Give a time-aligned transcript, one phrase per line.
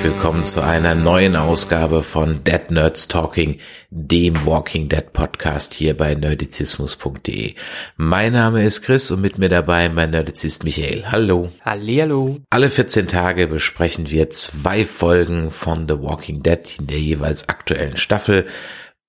[0.00, 3.58] Herzlich willkommen zu einer neuen Ausgabe von Dead Nerds Talking,
[3.90, 7.54] dem Walking Dead Podcast hier bei nerdizismus.de.
[7.98, 11.04] Mein Name ist Chris und mit mir dabei mein Nerdizist Michael.
[11.12, 11.52] Hallo.
[11.66, 12.38] Hallihallo.
[12.48, 17.98] Alle 14 Tage besprechen wir zwei Folgen von The Walking Dead in der jeweils aktuellen
[17.98, 18.46] Staffel.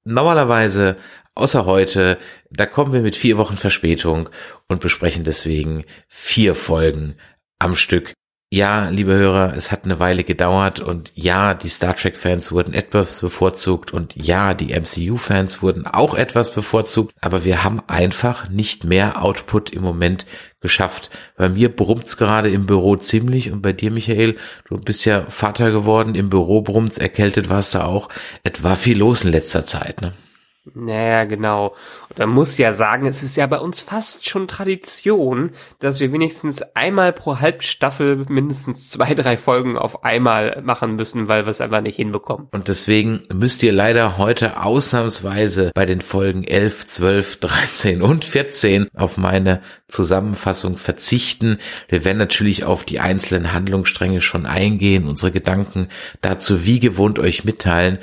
[0.04, 0.98] Normalerweise
[1.34, 2.18] Außer heute,
[2.50, 4.28] da kommen wir mit vier Wochen Verspätung
[4.68, 7.16] und besprechen deswegen vier Folgen
[7.58, 8.14] am Stück
[8.54, 13.22] ja, liebe Hörer, es hat eine Weile gedauert und ja, die Star Trek-Fans wurden etwas
[13.22, 19.24] bevorzugt und ja, die MCU-Fans wurden auch etwas bevorzugt, aber wir haben einfach nicht mehr
[19.24, 20.26] Output im Moment
[20.60, 21.12] geschafft.
[21.38, 24.36] Bei mir brummt's gerade im Büro ziemlich und bei dir, Michael,
[24.68, 28.10] du bist ja Vater geworden, im Büro brummt's, erkältet warst du auch.
[28.44, 30.12] Etwa viel los in letzter Zeit, ne?
[30.76, 31.76] Naja, genau.
[32.10, 36.12] Und man muss ja sagen, es ist ja bei uns fast schon Tradition, dass wir
[36.12, 41.62] wenigstens einmal pro Halbstaffel mindestens zwei, drei Folgen auf einmal machen müssen, weil wir es
[41.62, 42.48] einfach nicht hinbekommen.
[42.52, 48.88] Und deswegen müsst ihr leider heute ausnahmsweise bei den Folgen 11, 12, 13 und 14
[48.96, 51.58] auf meine Zusammenfassung verzichten.
[51.90, 55.88] Wir werden natürlich auf die einzelnen Handlungsstränge schon eingehen, unsere Gedanken
[56.22, 57.98] dazu wie gewohnt euch mitteilen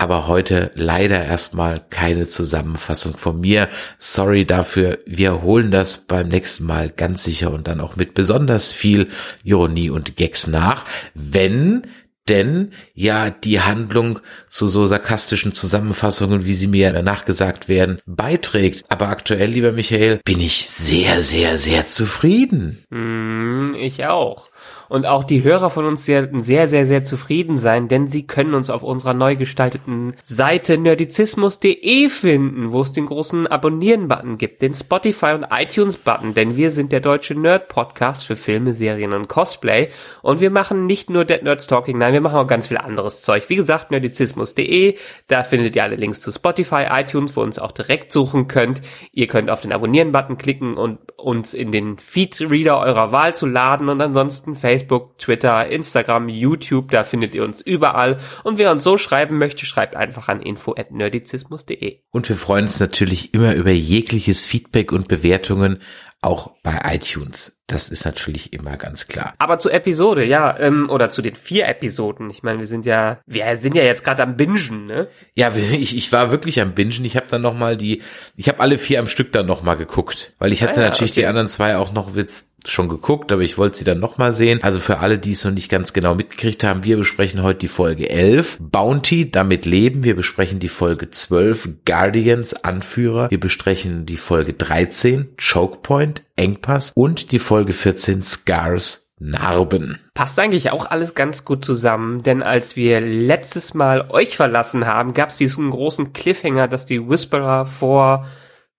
[0.00, 3.68] aber heute leider erstmal keine Zusammenfassung von mir.
[3.98, 4.98] Sorry dafür.
[5.04, 9.08] Wir holen das beim nächsten Mal ganz sicher und dann auch mit besonders viel
[9.44, 11.82] Ironie und Gags nach, wenn
[12.30, 18.84] denn ja die Handlung zu so sarkastischen Zusammenfassungen, wie sie mir danach gesagt werden, beiträgt.
[18.88, 22.84] Aber aktuell, lieber Michael, bin ich sehr, sehr, sehr zufrieden.
[22.88, 24.48] Mm, ich auch
[24.90, 28.54] und auch die Hörer von uns werden sehr, sehr, sehr zufrieden sein, denn sie können
[28.54, 34.74] uns auf unserer neu gestalteten Seite nerdizismus.de finden, wo es den großen Abonnieren-Button gibt, den
[34.74, 39.90] Spotify- und iTunes-Button, denn wir sind der deutsche Nerd-Podcast für Filme, Serien und Cosplay
[40.22, 43.22] und wir machen nicht nur Dead Nerds Talking, nein, wir machen auch ganz viel anderes
[43.22, 43.44] Zeug.
[43.48, 44.96] Wie gesagt, nerdizismus.de,
[45.28, 48.80] da findet ihr alle Links zu Spotify, iTunes, wo ihr uns auch direkt suchen könnt.
[49.12, 53.88] Ihr könnt auf den Abonnieren-Button klicken und uns in den Feed-Reader eurer Wahl zu laden
[53.88, 58.18] und ansonsten Facebook Facebook, Twitter, Instagram, YouTube, da findet ihr uns überall.
[58.44, 62.00] Und wer uns so schreiben möchte, schreibt einfach an info@nerdizismus.de.
[62.10, 65.82] Und wir freuen uns natürlich immer über jegliches Feedback und Bewertungen,
[66.22, 67.59] auch bei iTunes.
[67.70, 69.34] Das ist natürlich immer ganz klar.
[69.38, 72.28] Aber zur Episode, ja, ähm, oder zu den vier Episoden.
[72.30, 75.06] Ich meine, wir sind ja, wir sind ja jetzt gerade am Bingen, ne?
[75.34, 77.04] Ja, ich, ich war wirklich am Bingen.
[77.04, 78.02] Ich habe dann noch mal die,
[78.36, 80.88] ich habe alle vier am Stück dann noch mal geguckt, weil ich hatte ah, ja,
[80.88, 81.20] natürlich okay.
[81.20, 84.34] die anderen zwei auch noch jetzt schon geguckt, aber ich wollte sie dann noch mal
[84.34, 84.60] sehen.
[84.62, 87.68] Also für alle, die es noch nicht ganz genau mitgekriegt haben, wir besprechen heute die
[87.68, 90.04] Folge 11, Bounty, damit leben.
[90.04, 93.30] Wir besprechen die Folge 12, Guardians, Anführer.
[93.30, 100.00] Wir besprechen die Folge 13, Choke Point, Engpass und die Folge 14 Scars Narben.
[100.14, 105.12] Passt eigentlich auch alles ganz gut zusammen, denn als wir letztes Mal euch verlassen haben,
[105.12, 108.26] gab es diesen großen Cliffhanger, dass die Whisperer vor,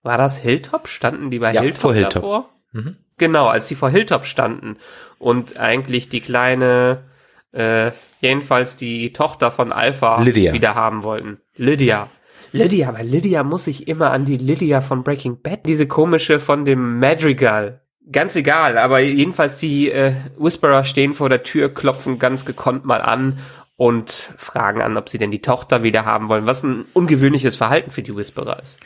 [0.02, 0.88] war das Hilltop?
[0.88, 2.50] Standen die bei ja, Hilltop, vor Hilltop davor?
[2.72, 2.96] Mhm.
[3.18, 4.78] Genau, als sie vor Hilltop standen
[5.20, 7.04] und eigentlich die kleine,
[7.52, 10.52] äh, jedenfalls die Tochter von Alpha Lydia.
[10.52, 11.38] wieder haben wollten.
[11.54, 12.08] Lydia.
[12.52, 16.64] Lydia, aber Lydia muss ich immer an die Lydia von Breaking Bad, diese komische von
[16.64, 17.80] dem Madrigal.
[18.10, 23.00] Ganz egal, aber jedenfalls die äh, Whisperer stehen vor der Tür, klopfen ganz gekonnt mal
[23.00, 23.38] an
[23.76, 27.90] und fragen an, ob sie denn die Tochter wieder haben wollen, was ein ungewöhnliches Verhalten
[27.90, 28.78] für die Whisperer ist.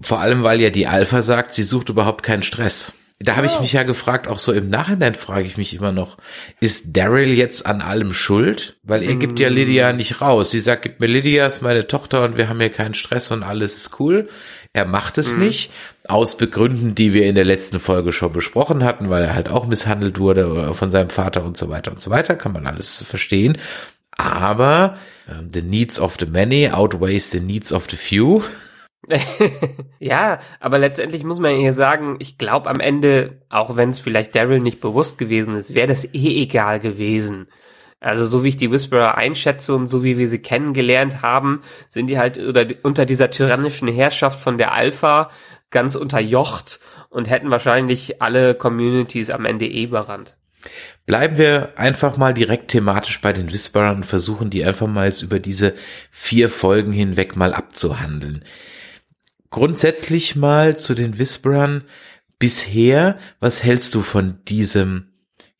[0.00, 2.94] Vor allem, weil ja die Alpha sagt, sie sucht überhaupt keinen Stress.
[3.22, 6.18] Da habe ich mich ja gefragt, auch so im Nachhinein frage ich mich immer noch,
[6.60, 8.76] ist Daryl jetzt an allem schuld?
[8.82, 9.54] Weil er gibt ja mm.
[9.54, 10.50] Lydia nicht raus.
[10.50, 13.42] Sie sagt, gib mir Lydia, ist meine Tochter und wir haben hier keinen Stress und
[13.42, 14.28] alles ist cool.
[14.72, 15.44] Er macht es mhm.
[15.44, 15.70] nicht,
[16.08, 19.66] aus Begründen, die wir in der letzten Folge schon besprochen hatten, weil er halt auch
[19.66, 23.58] misshandelt wurde von seinem Vater und so weiter und so weiter, kann man alles verstehen.
[24.16, 24.98] Aber
[25.28, 28.42] äh, the needs of the many outweighs the needs of the few.
[29.98, 34.34] ja, aber letztendlich muss man hier sagen, ich glaube am Ende, auch wenn es vielleicht
[34.34, 37.48] Daryl nicht bewusst gewesen ist, wäre das eh egal gewesen.
[37.98, 42.08] Also so wie ich die Whisperer einschätze und so wie wir sie kennengelernt haben, sind
[42.08, 42.38] die halt
[42.82, 45.30] unter dieser tyrannischen Herrschaft von der Alpha
[45.70, 50.36] ganz unterjocht und hätten wahrscheinlich alle Communities am Ende eh überrannt.
[51.06, 55.22] Bleiben wir einfach mal direkt thematisch bei den Whisperern und versuchen die einfach mal jetzt
[55.22, 55.74] über diese
[56.10, 58.44] vier Folgen hinweg mal abzuhandeln
[59.52, 61.84] grundsätzlich mal zu den Whisperern
[62.40, 65.12] bisher, was hältst du von diesem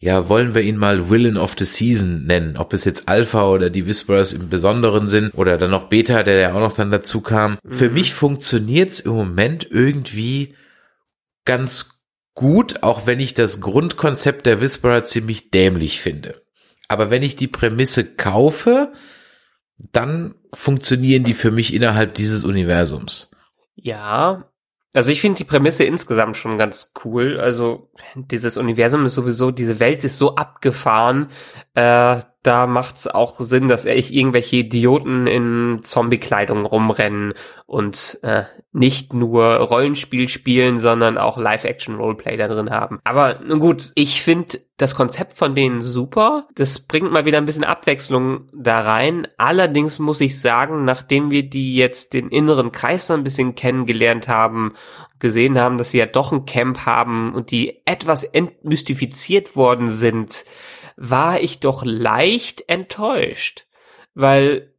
[0.03, 2.56] ja, wollen wir ihn mal Villain of the Season nennen.
[2.56, 6.41] Ob es jetzt Alpha oder die Whisperers im Besonderen sind oder dann noch Beta, der
[6.41, 7.56] ja auch noch dann dazu kam.
[7.62, 7.73] Mhm.
[7.73, 10.56] Für mich funktioniert's im Moment irgendwie
[11.44, 12.00] ganz
[12.35, 16.43] gut, auch wenn ich das Grundkonzept der Whisperer ziemlich dämlich finde.
[16.89, 18.93] Aber wenn ich die Prämisse kaufe,
[19.93, 23.31] dann funktionieren die für mich innerhalb dieses Universums.
[23.75, 24.53] Ja,
[24.95, 27.41] also ich finde die Prämisse insgesamt schon ganz cool.
[27.41, 31.31] Also dieses Universum ist sowieso, diese Welt ist so abgefahren,
[31.75, 37.35] äh, da macht's auch Sinn, dass ich irgendwelche Idioten in Zombie-Kleidung rumrennen
[37.67, 42.99] und äh, nicht nur Rollenspiel spielen, sondern auch Live-Action-Roleplay da drin haben.
[43.05, 46.49] Aber nun gut, ich finde das Konzept von denen super.
[46.56, 49.29] Das bringt mal wieder ein bisschen Abwechslung da rein.
[49.37, 54.27] Allerdings muss ich sagen, nachdem wir die jetzt den inneren Kreis so ein bisschen kennengelernt
[54.27, 54.75] haben,
[55.21, 60.44] gesehen haben, dass sie ja doch ein Camp haben und die etwas entmystifiziert worden sind,
[61.05, 63.67] war ich doch leicht enttäuscht,
[64.15, 64.73] weil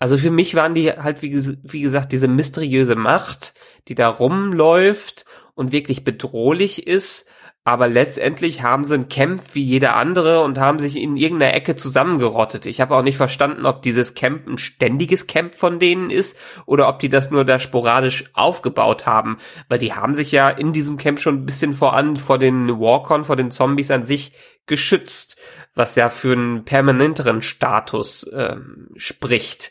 [0.00, 1.32] also für mich waren die halt, wie,
[1.62, 3.52] wie, gesagt, diese mysteriöse Macht,
[3.86, 7.28] die da rumläuft und wirklich bedrohlich ist,
[7.64, 11.76] aber letztendlich haben sie ein Camp wie jeder andere und haben sich in irgendeiner Ecke
[11.76, 12.66] zusammengerottet.
[12.66, 16.36] Ich habe auch nicht verstanden, ob dieses Camp ein ständiges Camp von denen ist
[16.66, 19.38] oder ob die das nur da sporadisch aufgebaut haben,
[19.68, 23.24] weil die haben sich ja in diesem Camp schon ein bisschen voran vor den Walkern,
[23.24, 24.32] vor den Zombies an sich
[24.66, 25.36] geschützt,
[25.74, 28.56] was ja für einen permanenteren Status äh,
[28.96, 29.70] spricht.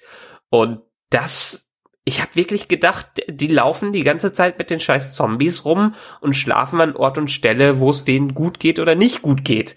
[0.49, 0.79] Und
[1.09, 1.70] das,
[2.03, 6.35] ich habe wirklich gedacht, die laufen die ganze Zeit mit den scheiß Zombies rum und
[6.35, 9.75] schlafen an Ort und Stelle, wo es denen gut geht oder nicht gut geht.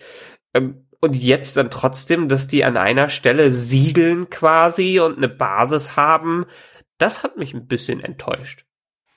[0.55, 5.97] Ähm, und jetzt dann trotzdem, dass die an einer Stelle siedeln quasi und eine Basis
[5.97, 6.47] haben,
[6.97, 8.65] das hat mich ein bisschen enttäuscht.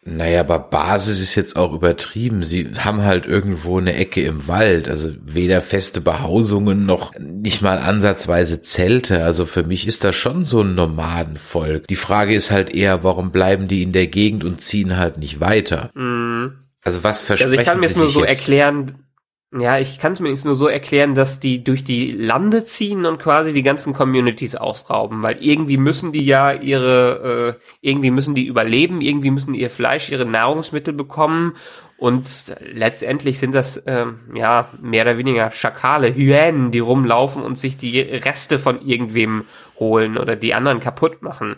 [0.10, 2.44] Naja, aber Basis ist jetzt auch übertrieben.
[2.44, 7.78] Sie haben halt irgendwo eine Ecke im Wald, also weder feste Behausungen noch nicht mal
[7.78, 9.26] ansatzweise Zelte.
[9.26, 11.88] Also für mich ist das schon so ein Nomadenvolk.
[11.88, 15.42] Die Frage ist halt eher, warum bleiben die in der Gegend und ziehen halt nicht
[15.42, 15.90] weiter?
[15.94, 16.54] Mhm.
[16.84, 19.07] Also was versprechen Also ich kann mir jetzt nur so erklären,
[19.54, 23.06] ja, ich kann es mir jetzt nur so erklären, dass die durch die Lande ziehen
[23.06, 28.36] und quasi die ganzen Communities ausrauben, weil irgendwie müssen die ja ihre, äh, irgendwie müssen
[28.36, 31.56] die überleben, irgendwie müssen ihr Fleisch, ihre Nahrungsmittel bekommen
[31.98, 37.78] und letztendlich sind das ähm, ja mehr oder weniger Schakale, Hyänen, die rumlaufen und sich
[37.78, 39.46] die Reste von irgendwem
[39.80, 41.56] holen oder die anderen kaputt machen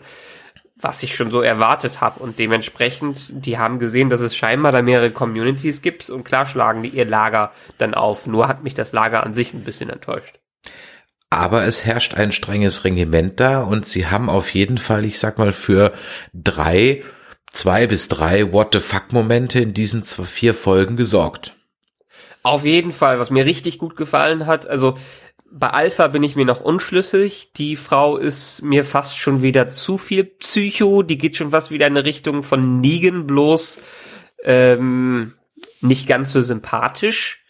[0.80, 2.20] was ich schon so erwartet habe.
[2.20, 6.82] Und dementsprechend, die haben gesehen, dass es scheinbar da mehrere Communities gibt und klar schlagen
[6.82, 8.26] die ihr Lager dann auf.
[8.26, 10.38] Nur hat mich das Lager an sich ein bisschen enttäuscht.
[11.30, 15.38] Aber es herrscht ein strenges Regiment da und sie haben auf jeden Fall, ich sag
[15.38, 15.92] mal, für
[16.34, 17.04] drei,
[17.50, 21.56] zwei bis drei What the fuck Momente in diesen vier Folgen gesorgt.
[22.42, 24.94] Auf jeden Fall, was mir richtig gut gefallen hat, also
[25.52, 27.52] bei Alpha bin ich mir noch unschlüssig.
[27.54, 31.02] Die Frau ist mir fast schon wieder zu viel Psycho.
[31.02, 33.80] Die geht schon fast wieder in eine Richtung von Negan, bloß
[34.44, 35.34] ähm,
[35.80, 37.44] nicht ganz so sympathisch.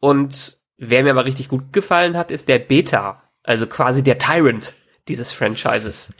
[0.00, 4.74] Und wer mir aber richtig gut gefallen hat, ist der Beta, also quasi der Tyrant
[5.08, 6.12] dieses Franchises.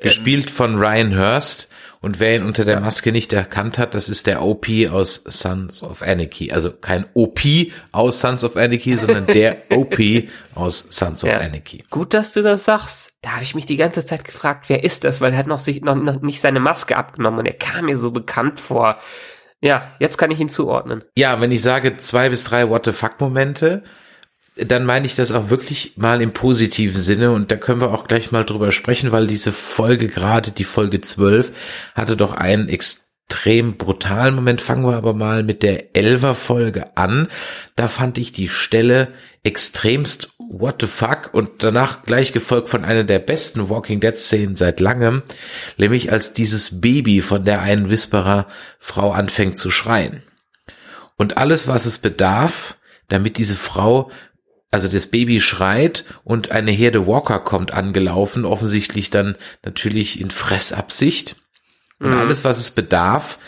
[0.00, 1.68] Gespielt ähm, von Ryan Hurst.
[2.06, 5.82] Und wer ihn unter der Maske nicht erkannt hat, das ist der OP aus Sons
[5.82, 6.52] of Anarchy.
[6.52, 7.40] Also kein OP
[7.90, 9.98] aus Sons of Anarchy, sondern der OP
[10.54, 11.38] aus Sons of ja.
[11.38, 11.82] Anarchy.
[11.90, 13.14] Gut, dass du das sagst.
[13.22, 15.20] Da habe ich mich die ganze Zeit gefragt, wer ist das?
[15.20, 17.96] Weil er hat noch, sich, noch, noch nicht seine Maske abgenommen und er kam mir
[17.96, 19.00] so bekannt vor.
[19.60, 21.02] Ja, jetzt kann ich ihn zuordnen.
[21.18, 23.82] Ja, wenn ich sage zwei bis drei What the fuck Momente,
[24.56, 28.08] dann meine ich das auch wirklich mal im positiven Sinne und da können wir auch
[28.08, 31.52] gleich mal drüber sprechen, weil diese Folge, gerade die Folge 12,
[31.94, 34.62] hatte doch einen extrem brutalen Moment.
[34.62, 37.28] Fangen wir aber mal mit der Elver Folge an.
[37.76, 39.08] Da fand ich die Stelle
[39.44, 44.56] extremst what the fuck und danach gleich gefolgt von einer der besten Walking Dead Szenen
[44.56, 45.22] seit langem,
[45.76, 48.46] nämlich als dieses Baby von der einen Whisperer
[48.78, 50.22] Frau anfängt zu schreien.
[51.16, 52.76] Und alles, was es bedarf,
[53.08, 54.10] damit diese Frau
[54.70, 61.36] also das Baby schreit und eine Herde Walker kommt angelaufen, offensichtlich dann natürlich in Fressabsicht.
[61.98, 62.18] Und mhm.
[62.18, 63.38] alles, was es bedarf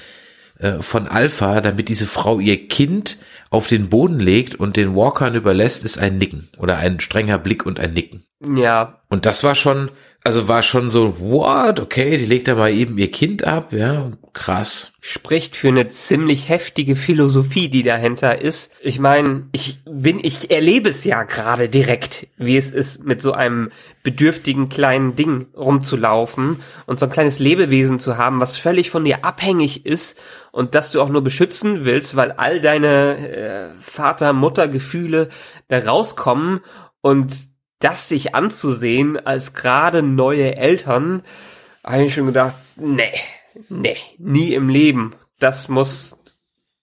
[0.58, 3.18] äh, von Alpha, damit diese Frau ihr Kind
[3.50, 7.66] auf den Boden legt und den Walkern überlässt, ist ein Nicken oder ein strenger Blick
[7.66, 8.24] und ein Nicken.
[8.56, 9.00] Ja.
[9.08, 9.90] Und das war schon
[10.24, 14.10] Also war schon so, what, okay, die legt da mal eben ihr Kind ab, ja,
[14.32, 14.92] krass.
[15.00, 18.72] Spricht für eine ziemlich heftige Philosophie, die dahinter ist.
[18.82, 23.32] Ich meine, ich bin, ich erlebe es ja gerade direkt, wie es ist, mit so
[23.32, 23.70] einem
[24.02, 26.56] bedürftigen kleinen Ding rumzulaufen
[26.86, 30.20] und so ein kleines Lebewesen zu haben, was völlig von dir abhängig ist
[30.50, 35.28] und das du auch nur beschützen willst, weil all deine äh, Vater-Mutter-Gefühle
[35.68, 36.60] da rauskommen
[37.00, 37.32] und
[37.78, 41.22] das sich anzusehen als gerade neue Eltern,
[41.84, 43.12] habe ich schon gedacht, nee,
[43.68, 45.14] nee, nie im Leben.
[45.38, 46.22] Das muss,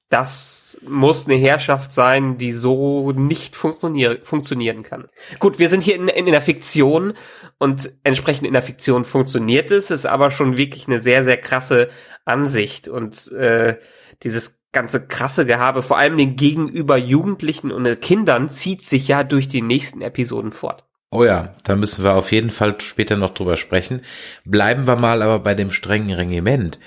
[0.10, 5.08] das muss eine Herrschaft sein, die so nicht funktionier funktionieren kann.
[5.40, 7.14] Gut, wir sind hier in, in, in der Fiktion
[7.58, 11.90] und entsprechend in der Fiktion funktioniert es, ist aber schon wirklich eine sehr, sehr krasse
[12.24, 13.78] Ansicht und äh,
[14.24, 19.48] dieses ganze krasse Gehabe, vor allem den gegenüber Jugendlichen und Kindern, zieht sich ja durch
[19.48, 20.84] die nächsten Episoden fort.
[21.10, 24.02] Oh ja, da müssen wir auf jeden Fall später noch drüber sprechen.
[24.44, 26.78] Bleiben wir mal aber bei dem strengen Regiment.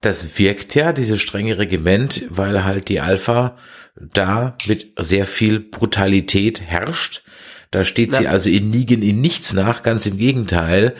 [0.00, 3.56] Das wirkt ja, dieses strenge Regiment, weil halt die Alpha
[3.94, 7.22] da mit sehr viel Brutalität herrscht.
[7.70, 8.18] Da steht ja.
[8.20, 10.94] sie also in Nigen in nichts nach, ganz im Gegenteil.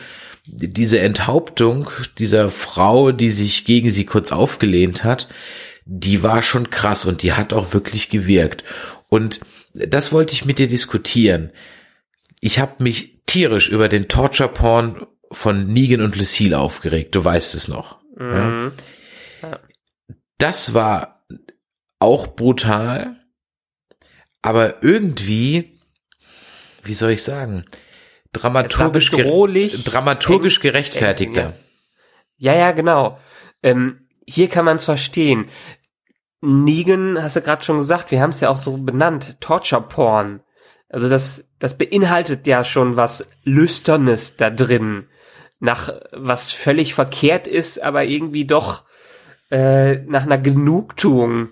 [0.47, 5.29] Diese Enthauptung dieser Frau, die sich gegen sie kurz aufgelehnt hat,
[5.87, 8.65] die war schon krass und die hat auch wirklich gewirkt.
[9.09, 9.41] Und
[9.73, 11.51] das wollte ich mit dir diskutieren
[12.45, 17.15] ich habe mich tierisch über den Torture Porn von Negan und Lucille aufgeregt.
[17.15, 18.03] Du weißt es noch.
[18.19, 18.73] Mhm.
[19.41, 19.61] Ja.
[20.37, 21.25] Das war
[22.01, 23.17] auch brutal,
[24.43, 25.81] aber irgendwie,
[26.83, 27.65] wie soll ich sagen,
[28.35, 31.55] dramaturgisch, bedrohlich, dramaturgisch gerechtfertigter.
[32.37, 33.19] Ja, ja, genau.
[33.63, 35.49] Ähm, hier kann man es verstehen.
[36.41, 40.43] Negan, hast du gerade schon gesagt, wir haben es ja auch so benannt, Torture Porn.
[40.89, 45.09] Also das, das beinhaltet ja schon was Lüsternes da drin.
[45.59, 48.85] Nach was völlig verkehrt ist, aber irgendwie doch
[49.51, 51.49] äh, nach einer Genugtuung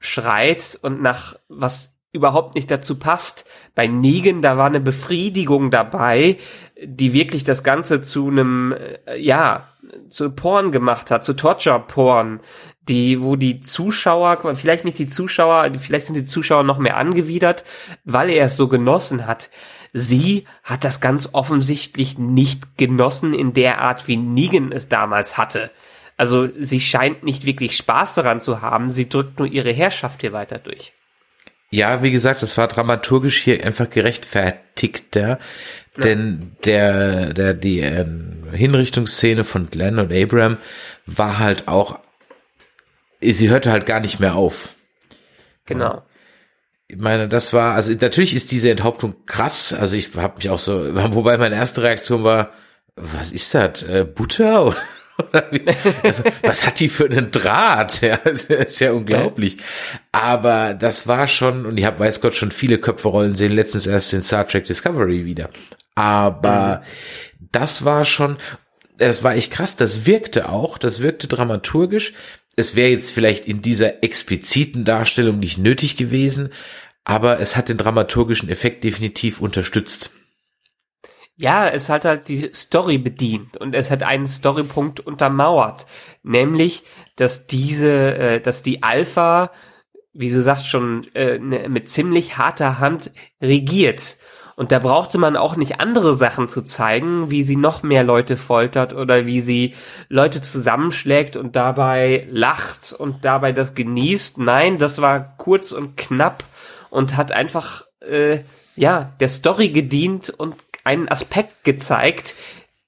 [0.00, 3.46] schreit und nach was überhaupt nicht dazu passt.
[3.74, 6.36] Bei Negan, da war eine Befriedigung dabei,
[6.82, 8.72] die wirklich das Ganze zu einem,
[9.06, 9.68] äh, ja,
[10.08, 12.40] zu Porn gemacht hat, zu Torture-Porn,
[12.88, 17.64] die, wo die Zuschauer, vielleicht nicht die Zuschauer, vielleicht sind die Zuschauer noch mehr angewidert,
[18.04, 19.50] weil er es so genossen hat.
[19.92, 25.70] Sie hat das ganz offensichtlich nicht genossen in der Art, wie Negan es damals hatte.
[26.16, 30.32] Also sie scheint nicht wirklich Spaß daran zu haben, sie drückt nur ihre Herrschaft hier
[30.32, 30.92] weiter durch.
[31.72, 35.38] Ja, wie gesagt, es war dramaturgisch hier einfach gerechtfertigter, ja.
[36.02, 38.06] denn der, der, die äh,
[38.52, 40.58] Hinrichtungsszene von Glenn und Abraham
[41.06, 41.98] war halt auch
[43.22, 44.74] sie hörte halt gar nicht mehr auf.
[45.66, 46.02] Genau.
[46.88, 49.72] Ich meine, das war, also natürlich ist diese Enthauptung krass.
[49.72, 52.52] Also ich habe mich auch so, wobei meine erste Reaktion war,
[52.96, 53.82] was ist das?
[53.84, 54.76] Äh, Butter?
[56.02, 58.00] Also, was hat die für einen Draht?
[58.02, 59.58] Ja, das ist ja unglaublich.
[60.10, 63.86] Aber das war schon, und ich habe, weiß Gott, schon viele Köpfe rollen sehen, letztens
[63.86, 65.50] erst in Star Trek Discovery wieder.
[65.94, 67.48] Aber mhm.
[67.52, 68.36] das war schon,
[68.98, 72.14] das war echt krass, das wirkte auch, das wirkte dramaturgisch
[72.56, 76.50] es wäre jetzt vielleicht in dieser expliziten Darstellung nicht nötig gewesen,
[77.04, 80.10] aber es hat den dramaturgischen Effekt definitiv unterstützt.
[81.36, 85.86] Ja, es hat halt die Story bedient und es hat einen Storypunkt untermauert,
[86.22, 86.84] nämlich,
[87.16, 89.50] dass diese, äh, dass die Alpha,
[90.12, 93.10] wie du sagst schon, äh, ne, mit ziemlich harter Hand
[93.40, 94.18] regiert
[94.56, 98.36] und da brauchte man auch nicht andere Sachen zu zeigen, wie sie noch mehr Leute
[98.36, 99.74] foltert oder wie sie
[100.08, 104.38] Leute zusammenschlägt und dabei lacht und dabei das genießt.
[104.38, 106.44] Nein, das war kurz und knapp
[106.90, 108.40] und hat einfach, äh,
[108.76, 112.34] ja, der Story gedient und einen Aspekt gezeigt,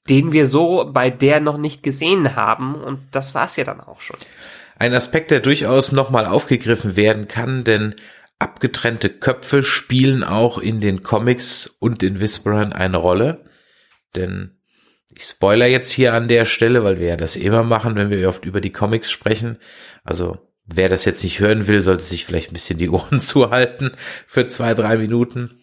[0.08, 2.74] den wir so bei der noch nicht gesehen haben.
[2.74, 4.16] Und das war's ja dann auch schon.
[4.78, 7.94] Ein Aspekt, der durchaus nochmal aufgegriffen werden kann, denn
[8.38, 13.44] abgetrennte Köpfe spielen auch in den Comics und in Whisperern eine Rolle.
[14.14, 14.58] Denn
[15.16, 18.28] ich spoiler jetzt hier an der Stelle, weil wir ja das immer machen, wenn wir
[18.28, 19.58] oft über die Comics sprechen.
[20.02, 23.92] Also wer das jetzt nicht hören will, sollte sich vielleicht ein bisschen die Ohren zuhalten
[24.26, 25.60] für zwei, drei Minuten.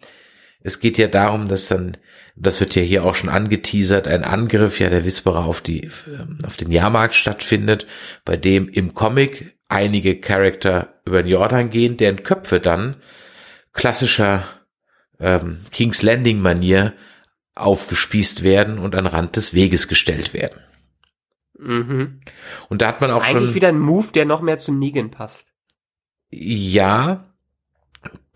[0.62, 1.98] Es geht ja darum, dass dann,
[2.36, 5.90] das wird ja hier auch schon angeteasert, ein Angriff ja der Whisperer auf die,
[6.46, 7.88] auf den Jahrmarkt stattfindet,
[8.26, 12.96] bei dem im Comic einige Charakter über den Jordan gehen, deren Köpfe dann
[13.74, 14.44] klassischer
[15.20, 16.94] ähm, King's Landing Manier
[17.56, 20.60] aufgespießt werden und an Rand des Weges gestellt werden.
[21.58, 22.22] Mhm.
[22.70, 25.12] Und da hat man auch Eigentlich schon wieder ein Move, der noch mehr zu Negan
[25.12, 25.48] passt.
[26.30, 27.34] Ja.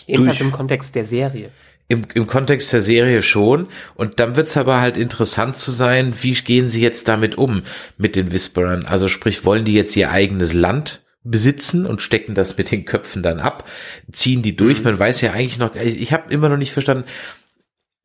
[0.06, 1.52] Jedenfalls durch, im Kontext der Serie.
[1.88, 3.68] Im, Im Kontext der Serie schon.
[3.94, 7.64] Und dann wird's aber halt interessant zu sein, wie gehen sie jetzt damit um,
[7.98, 8.86] mit den Whisperern?
[8.86, 13.24] Also sprich, wollen die jetzt ihr eigenes Land besitzen und stecken das mit den Köpfen
[13.24, 13.68] dann ab,
[14.12, 14.80] ziehen die durch.
[14.80, 14.84] Mhm.
[14.86, 17.06] Man weiß ja eigentlich noch, ich, ich habe immer noch nicht verstanden,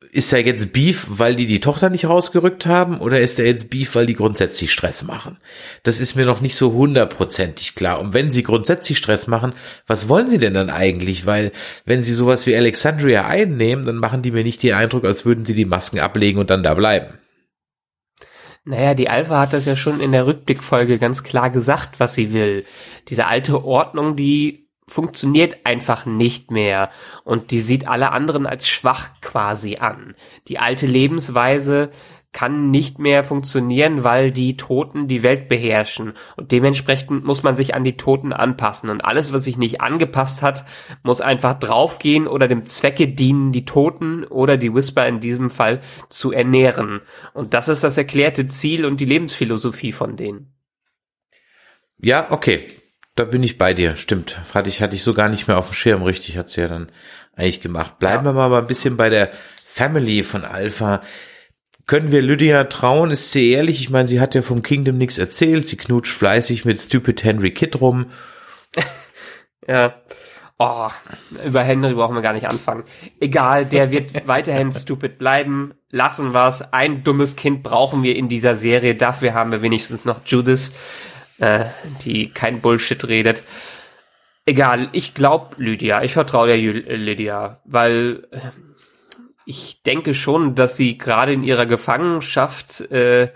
[0.09, 3.69] ist da jetzt Beef, weil die die Tochter nicht rausgerückt haben oder ist da jetzt
[3.69, 5.37] Beef, weil die grundsätzlich Stress machen?
[5.83, 7.99] Das ist mir noch nicht so hundertprozentig klar.
[7.99, 9.53] Und wenn sie grundsätzlich Stress machen,
[9.87, 11.25] was wollen sie denn dann eigentlich?
[11.25, 11.51] Weil
[11.85, 15.45] wenn sie sowas wie Alexandria einnehmen, dann machen die mir nicht den Eindruck, als würden
[15.45, 17.13] sie die Masken ablegen und dann da bleiben.
[18.63, 22.33] Naja, die Alpha hat das ja schon in der Rückblickfolge ganz klar gesagt, was sie
[22.33, 22.65] will.
[23.07, 26.89] Diese alte Ordnung, die funktioniert einfach nicht mehr
[27.23, 30.15] und die sieht alle anderen als schwach quasi an.
[30.47, 31.91] Die alte Lebensweise
[32.33, 36.13] kann nicht mehr funktionieren, weil die Toten die Welt beherrschen.
[36.37, 38.89] Und dementsprechend muss man sich an die Toten anpassen.
[38.89, 40.65] Und alles, was sich nicht angepasst hat,
[41.03, 45.81] muss einfach draufgehen oder dem Zwecke dienen, die Toten oder die Whisper in diesem Fall
[46.09, 47.01] zu ernähren.
[47.33, 50.53] Und das ist das erklärte Ziel und die Lebensphilosophie von denen.
[51.97, 52.65] Ja, okay.
[53.15, 53.95] Da bin ich bei dir.
[53.95, 54.39] Stimmt.
[54.53, 56.03] Hatte ich, hatte ich so gar nicht mehr auf dem Schirm.
[56.03, 56.91] Richtig hat's ja dann
[57.35, 57.99] eigentlich gemacht.
[57.99, 58.33] Bleiben ja.
[58.33, 59.31] wir mal ein bisschen bei der
[59.65, 61.01] Family von Alpha.
[61.87, 63.11] Können wir Lydia trauen?
[63.11, 63.81] Ist sie ehrlich?
[63.81, 65.65] Ich meine, sie hat ja vom Kingdom nichts erzählt.
[65.65, 68.07] Sie knutscht fleißig mit Stupid Henry Kidd rum.
[69.67, 69.93] ja.
[70.57, 70.89] Oh,
[71.43, 72.83] über Henry brauchen wir gar nicht anfangen.
[73.19, 75.73] Egal, der wird weiterhin stupid bleiben.
[75.89, 76.61] Lassen wir's.
[76.71, 78.93] Ein dummes Kind brauchen wir in dieser Serie.
[78.95, 80.71] Dafür haben wir wenigstens noch Judith,
[81.41, 81.65] äh,
[82.05, 83.43] die kein Bullshit redet.
[84.45, 86.03] Egal, ich glaub Lydia.
[86.03, 88.39] Ich vertraue der Lydia, weil äh,
[89.45, 93.31] ich denke schon, dass sie gerade in ihrer Gefangenschaft äh,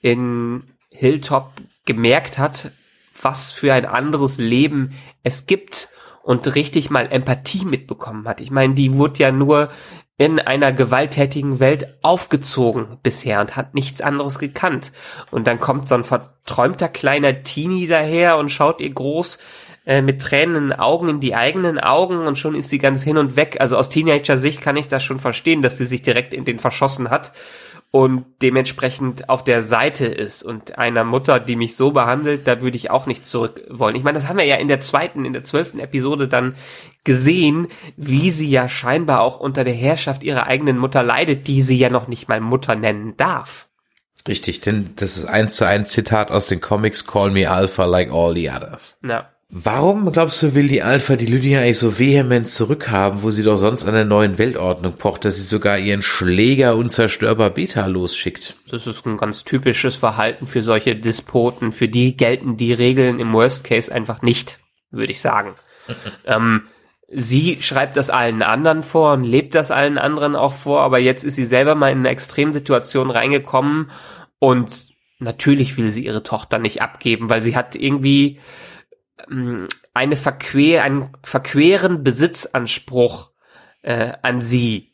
[0.00, 1.52] in Hilltop
[1.86, 2.72] gemerkt hat,
[3.20, 5.88] was für ein anderes Leben es gibt
[6.22, 8.40] und richtig mal Empathie mitbekommen hat.
[8.40, 9.70] Ich meine, die wurde ja nur
[10.18, 14.92] in einer gewalttätigen Welt aufgezogen bisher und hat nichts anderes gekannt.
[15.30, 19.38] Und dann kommt so ein verträumter kleiner Teenie daher und schaut ihr groß
[19.84, 23.36] äh, mit tränenden Augen in die eigenen Augen und schon ist sie ganz hin und
[23.36, 23.58] weg.
[23.60, 27.10] Also aus Teenager-Sicht kann ich das schon verstehen, dass sie sich direkt in den verschossen
[27.10, 27.32] hat
[27.90, 32.76] und dementsprechend auf der Seite ist und einer Mutter, die mich so behandelt, da würde
[32.76, 33.96] ich auch nicht zurück wollen.
[33.96, 36.56] Ich meine, das haben wir ja in der zweiten, in der zwölften Episode dann
[37.04, 41.78] gesehen, wie sie ja scheinbar auch unter der Herrschaft ihrer eigenen Mutter leidet, die sie
[41.78, 43.68] ja noch nicht mal Mutter nennen darf.
[44.26, 48.10] Richtig, denn das ist eins zu eins Zitat aus den Comics Call Me Alpha like
[48.10, 48.98] all the others.
[49.06, 49.30] Ja.
[49.48, 53.56] Warum, glaubst du, will die Alpha die Lydia eigentlich so vehement zurückhaben, wo sie doch
[53.56, 58.56] sonst an der neuen Weltordnung pocht, dass sie sogar ihren Schläger unzerstörbar Beta losschickt?
[58.68, 61.70] Das ist ein ganz typisches Verhalten für solche Despoten.
[61.70, 64.58] Für die gelten die Regeln im Worst Case einfach nicht,
[64.90, 65.54] würde ich sagen.
[66.26, 66.62] ähm,
[67.08, 71.22] sie schreibt das allen anderen vor und lebt das allen anderen auch vor, aber jetzt
[71.22, 73.92] ist sie selber mal in eine Extremsituation reingekommen
[74.40, 74.88] und
[75.20, 78.40] natürlich will sie ihre Tochter nicht abgeben, weil sie hat irgendwie
[79.94, 83.30] eine verquer, einen verqueren Besitzanspruch
[83.82, 84.92] äh, an sie.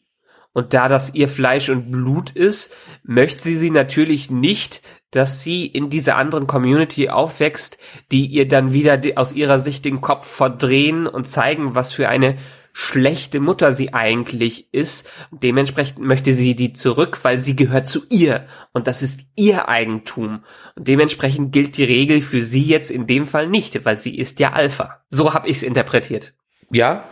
[0.52, 5.66] Und da das ihr Fleisch und Blut ist, möchte sie sie natürlich nicht, dass sie
[5.66, 7.78] in dieser anderen Community aufwächst,
[8.10, 12.36] die ihr dann wieder aus ihrer Sicht den Kopf verdrehen und zeigen, was für eine
[12.72, 15.08] schlechte Mutter sie eigentlich ist.
[15.30, 20.44] Dementsprechend möchte sie die zurück, weil sie gehört zu ihr und das ist ihr Eigentum.
[20.76, 24.40] Und dementsprechend gilt die Regel für sie jetzt in dem Fall nicht, weil sie ist
[24.40, 25.02] ja Alpha.
[25.10, 26.34] So habe ich es interpretiert.
[26.70, 27.04] Ja,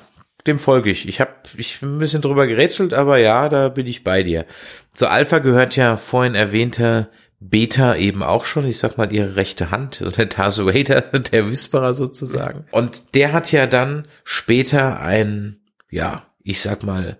[0.46, 1.06] dem folge ich.
[1.06, 4.46] Ich habe ich ein bisschen drüber gerätselt, aber ja, da bin ich bei dir.
[4.94, 7.10] Zu Alpha gehört ja vorhin erwähnter
[7.40, 11.00] Beta eben auch schon, ich sag mal, ihre rechte Hand, der Darth Vader,
[11.32, 12.66] der Whisperer sozusagen.
[12.70, 17.16] Und der hat ja dann später einen, ja, ich sag mal,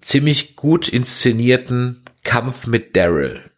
[0.00, 3.50] ziemlich gut inszenierten Kampf mit Daryl.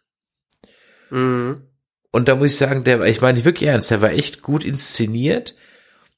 [1.09, 1.63] Mhm.
[2.11, 5.55] Und da muss ich sagen, der, ich meine wirklich ernst, der war echt gut inszeniert.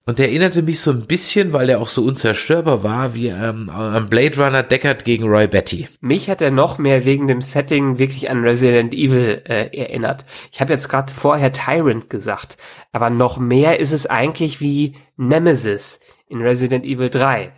[0.08, 3.70] Und der erinnerte mich so ein bisschen, weil er auch so unzerstörbar war, wie ähm,
[3.70, 5.88] am Blade Runner Deckard gegen Roy Betty.
[6.00, 10.26] Mich hat er noch mehr wegen dem Setting wirklich an Resident Evil äh, erinnert.
[10.52, 12.58] Ich habe jetzt gerade vorher Tyrant gesagt,
[12.92, 17.52] aber noch mehr ist es eigentlich wie Nemesis in Resident Evil 3.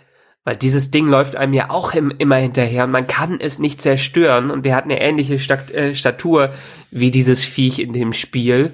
[0.43, 3.82] Weil dieses Ding läuft einem ja auch im, immer hinterher und man kann es nicht
[3.82, 6.53] zerstören und der hat eine ähnliche Stat äh, Statur
[6.91, 8.71] wie dieses Viech in dem Spiel.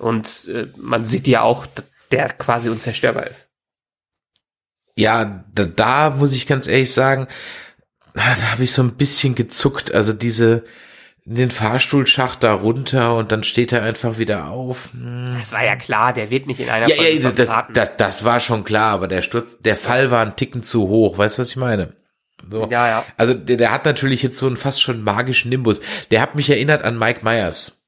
[0.00, 1.66] Und äh, man sieht ja auch,
[2.12, 3.48] der quasi unzerstörbar ist.
[4.96, 7.26] Ja, da, da muss ich ganz ehrlich sagen,
[8.14, 9.92] da habe ich so ein bisschen gezuckt.
[9.92, 10.64] Also diese
[11.24, 14.90] den Fahrstuhlschacht da runter und dann steht er einfach wieder auf.
[14.92, 15.36] Hm.
[15.38, 18.40] Das war ja klar, der wird nicht in einer ja, ja, das, das, das war
[18.40, 21.18] schon klar, aber der Sturz, der Fall war ein Ticken zu hoch.
[21.18, 21.94] Weißt du, was ich meine?
[22.50, 22.68] So.
[22.68, 23.04] Ja, ja.
[23.16, 25.80] Also der, der hat natürlich jetzt so einen fast schon magischen Nimbus.
[26.10, 27.81] Der hat mich erinnert an Mike Myers.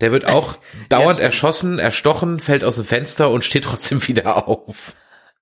[0.00, 0.56] Der wird auch
[0.88, 1.24] dauernd stimmt.
[1.24, 4.94] erschossen, erstochen, fällt aus dem Fenster und steht trotzdem wieder auf.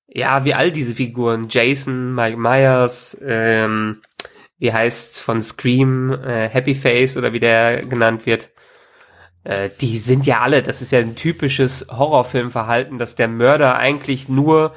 [0.09, 1.49] Ja, wie all diese Figuren.
[1.51, 4.03] Jason, Mike Myers, ähm,
[4.59, 8.51] wie heißt's von Scream, äh, Happy Face oder wie der genannt wird.
[9.45, 14.29] Äh, die sind ja alle, das ist ja ein typisches Horrorfilmverhalten, dass der Mörder eigentlich
[14.29, 14.75] nur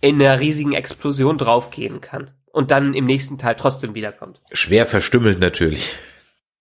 [0.00, 4.40] in einer riesigen Explosion draufgehen kann und dann im nächsten Teil trotzdem wiederkommt.
[4.52, 5.96] Schwer verstümmelt natürlich.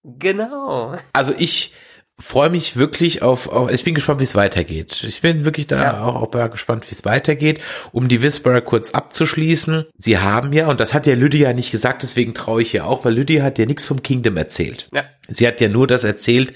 [0.03, 0.95] Genau.
[1.13, 1.73] Also ich
[2.19, 5.03] freue mich wirklich auf, auf, ich bin gespannt, wie es weitergeht.
[5.07, 6.03] Ich bin wirklich da Ja.
[6.03, 7.61] auch, auch gespannt, wie es weitergeht.
[7.91, 9.85] Um die Whisperer kurz abzuschließen.
[9.97, 13.05] Sie haben ja, und das hat ja Lydia nicht gesagt, deswegen traue ich ihr auch,
[13.05, 14.89] weil Lydia hat ja nichts vom Kingdom erzählt.
[14.93, 15.03] Ja.
[15.29, 16.53] Sie hat ja nur das erzählt,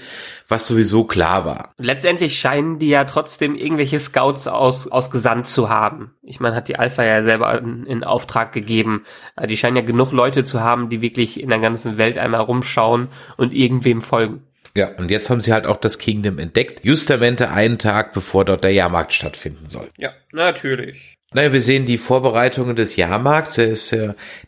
[0.48, 1.74] was sowieso klar war.
[1.78, 6.14] Letztendlich scheinen die ja trotzdem irgendwelche Scouts aus, ausgesandt zu haben.
[6.22, 9.04] Ich meine, hat die Alpha ja selber in, in Auftrag gegeben.
[9.36, 12.40] Äh, Die scheinen ja genug Leute zu haben, die wirklich in der ganzen Welt einmal
[12.40, 14.42] rumschauen und irgendwem folgen.
[14.76, 16.84] Ja, und jetzt haben sie halt auch das Kingdom entdeckt.
[16.84, 19.90] Justamente einen Tag, bevor dort der Jahrmarkt stattfinden soll.
[19.98, 21.18] Ja, natürlich.
[21.34, 23.96] Naja, wir sehen die Vorbereitungen des Jahrmarkts, der, ist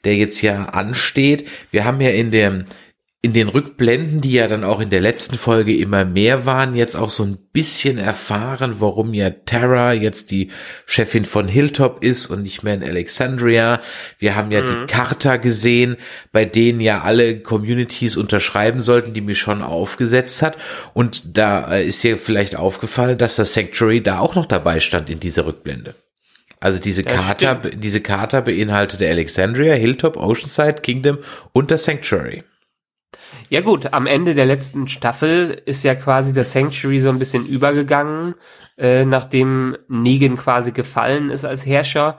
[0.04, 1.48] der jetzt ja ansteht.
[1.70, 2.64] Wir haben ja in dem
[3.24, 6.94] in den Rückblenden, die ja dann auch in der letzten Folge immer mehr waren, jetzt
[6.94, 10.50] auch so ein bisschen erfahren, warum ja Tara jetzt die
[10.84, 13.80] Chefin von Hilltop ist und nicht mehr in Alexandria.
[14.18, 15.96] Wir haben ja die Charta gesehen,
[16.32, 20.58] bei denen ja alle Communities unterschreiben sollten, die Michonne aufgesetzt hat.
[20.92, 25.08] Und da äh, ist dir vielleicht aufgefallen, dass das Sanctuary da auch noch dabei stand
[25.08, 25.94] in dieser Rückblende.
[26.60, 31.20] Also diese Das Charta, diese Charta beinhaltete Alexandria, Hilltop, Oceanside, Kingdom
[31.54, 32.44] und das Sanctuary.
[33.48, 37.46] Ja gut, am Ende der letzten Staffel ist ja quasi das Sanctuary so ein bisschen
[37.46, 38.34] übergegangen,
[38.78, 42.18] äh, nachdem Negan quasi gefallen ist als Herrscher.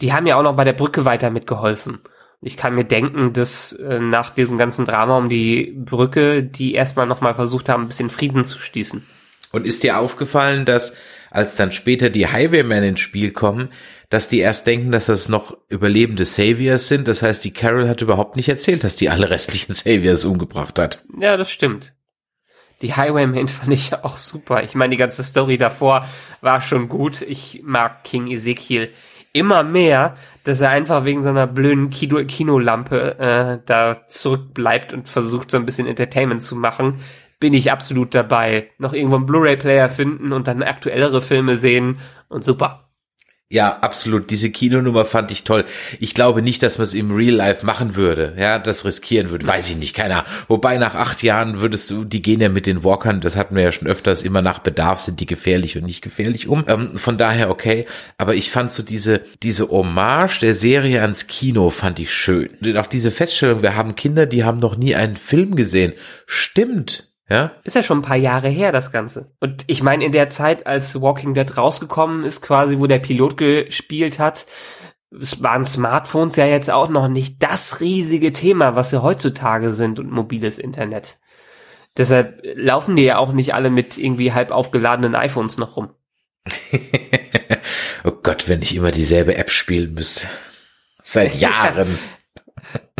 [0.00, 2.00] Die haben ja auch noch bei der Brücke weiter mitgeholfen.
[2.40, 7.06] Ich kann mir denken, dass äh, nach diesem ganzen Drama um die Brücke, die erstmal
[7.06, 9.06] nochmal versucht haben, ein bisschen Frieden zu schließen.
[9.50, 10.96] Und ist dir aufgefallen, dass
[11.30, 13.70] als dann später die Highwaymen ins Spiel kommen,
[14.14, 17.08] dass die erst denken, dass das noch überlebende Saviors sind?
[17.08, 21.02] Das heißt, die Carol hat überhaupt nicht erzählt, dass die alle restlichen Saviors umgebracht hat.
[21.18, 21.94] Ja, das stimmt.
[22.80, 24.62] Die Highwaymen fand ich auch super.
[24.62, 26.06] Ich meine, die ganze Story davor
[26.40, 27.22] war schon gut.
[27.22, 28.92] Ich mag King Ezekiel
[29.32, 35.50] immer mehr, dass er einfach wegen seiner blöden Kino Kinolampe äh, da zurückbleibt und versucht,
[35.50, 37.00] so ein bisschen Entertainment zu machen.
[37.40, 38.70] Bin ich absolut dabei.
[38.78, 41.98] Noch irgendwo einen Blu-ray-Player finden und dann aktuellere Filme sehen
[42.28, 42.83] und super.
[43.54, 44.30] Ja, absolut.
[44.30, 45.64] Diese Kinonummer fand ich toll.
[46.00, 48.34] Ich glaube nicht, dass man es im Real Life machen würde.
[48.36, 49.46] Ja, das riskieren würde.
[49.46, 50.24] Weiß ich nicht, keiner.
[50.48, 53.62] Wobei nach acht Jahren würdest du, die gehen ja mit den Walkern, das hatten wir
[53.62, 56.64] ja schon öfters, immer nach Bedarf sind die gefährlich und nicht gefährlich um.
[56.66, 57.86] Ähm, von daher okay.
[58.18, 62.50] Aber ich fand so diese, diese Hommage der Serie ans Kino fand ich schön.
[62.60, 65.92] Und auch diese Feststellung, wir haben Kinder, die haben noch nie einen Film gesehen.
[66.26, 67.13] Stimmt.
[67.28, 69.32] Ja, Ist ja schon ein paar Jahre her, das Ganze.
[69.40, 73.38] Und ich meine, in der Zeit, als Walking Dead rausgekommen ist, quasi, wo der Pilot
[73.38, 74.46] gespielt hat,
[75.10, 80.00] es waren Smartphones ja jetzt auch noch nicht das riesige Thema, was sie heutzutage sind
[80.00, 81.18] und mobiles Internet.
[81.96, 85.90] Deshalb laufen die ja auch nicht alle mit irgendwie halb aufgeladenen iPhones noch rum.
[88.04, 90.26] oh Gott, wenn ich immer dieselbe App spielen müsste.
[91.02, 91.98] Seit Jahren.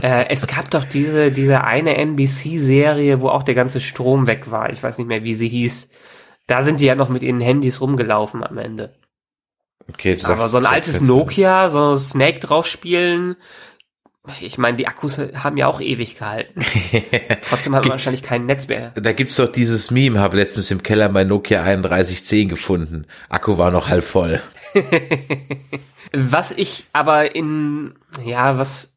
[0.04, 4.68] Äh, es gab doch diese, diese eine NBC-Serie, wo auch der ganze Strom weg war.
[4.70, 5.88] Ich weiß nicht mehr, wie sie hieß.
[6.46, 8.94] Da sind die ja noch mit ihren Handys rumgelaufen am Ende.
[9.88, 13.36] Okay, du Aber sagst- so ein altes Nokia, so Snake drauf spielen.
[14.42, 16.60] Ich meine, die Akkus haben ja auch ewig gehalten.
[17.48, 18.90] Trotzdem hat man wahrscheinlich kein Netz mehr.
[18.96, 23.06] Da gibt's doch dieses Meme, habe letztens im Keller mein Nokia 3110 gefunden.
[23.30, 24.42] Akku war noch halb voll.
[26.12, 28.93] Was ich aber in, ja, was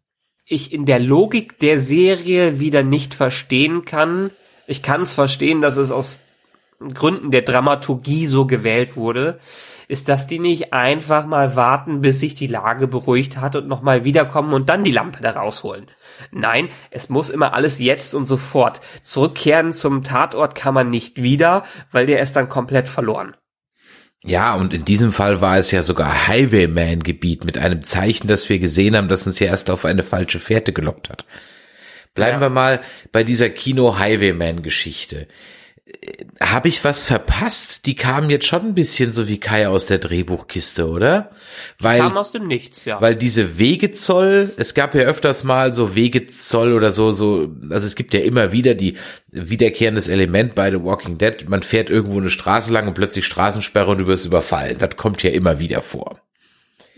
[0.47, 4.31] ich in der Logik der Serie wieder nicht verstehen kann.
[4.65, 6.19] Ich kann es verstehen, dass es aus
[6.79, 9.39] Gründen der Dramaturgie so gewählt wurde,
[9.87, 14.03] ist, dass die nicht einfach mal warten, bis sich die Lage beruhigt hat und nochmal
[14.03, 15.87] wiederkommen und dann die Lampe da rausholen.
[16.31, 18.81] Nein, es muss immer alles jetzt und sofort.
[19.01, 23.35] Zurückkehren zum Tatort kann man nicht wieder, weil der ist dann komplett verloren.
[24.23, 28.59] Ja, und in diesem Fall war es ja sogar Highwayman-Gebiet mit einem Zeichen, das wir
[28.59, 31.25] gesehen haben, das uns ja erst auf eine falsche Fährte gelockt hat.
[32.13, 32.41] Bleiben Ja.
[32.41, 35.27] wir mal bei dieser Kino-Highwayman-Geschichte.
[36.39, 37.85] Habe ich was verpasst?
[37.85, 41.31] Die kamen jetzt schon ein bisschen so wie Kai aus der Drehbuchkiste, oder?
[41.79, 43.01] Weil Kam aus dem Nichts, ja.
[43.01, 47.95] Weil diese Wegezoll, es gab ja öfters mal so Wegezoll oder so, so, also es
[47.95, 48.97] gibt ja immer wieder die
[49.31, 51.49] wiederkehrendes Element bei The Walking Dead.
[51.49, 54.77] Man fährt irgendwo eine Straße lang und plötzlich Straßensperre und du wirst überfallen.
[54.77, 56.21] Das kommt ja immer wieder vor.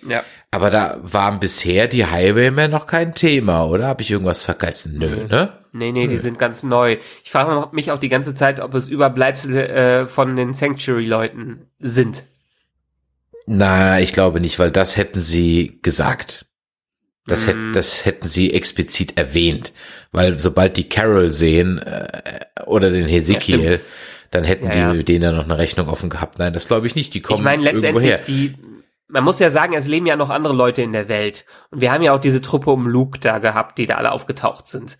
[0.07, 0.23] Ja.
[0.51, 3.87] Aber da waren bisher die Highwaymen noch kein Thema, oder?
[3.87, 4.97] Habe ich irgendwas vergessen?
[4.97, 5.53] Nö, ne?
[5.73, 6.97] Nee, nee, die sind ganz neu.
[7.23, 12.23] Ich frage mich auch die ganze Zeit, ob es Überbleibsel äh, von den Sanctuary-Leuten sind.
[13.45, 16.45] Na, ich glaube nicht, weil das hätten sie gesagt.
[17.27, 19.71] Das, hätt, das hätten sie explizit erwähnt.
[20.11, 22.07] Weil sobald die Carol sehen äh,
[22.65, 23.77] oder den Hesekiel, Ja,
[24.31, 25.03] dann hätten Ja, die ja.
[25.03, 26.39] denen ja noch eine Rechnung offen gehabt.
[26.39, 27.13] Nein, das glaube ich nicht.
[27.13, 28.17] Die kommen Ich meine, irgendwo her.
[28.17, 28.68] letztendlich, die,
[29.09, 31.45] man muss ja sagen, es leben ja noch andere Leute in der Welt.
[31.71, 34.67] Und wir haben ja auch diese Truppe um Luke da gehabt, die da alle aufgetaucht
[34.67, 34.97] sind.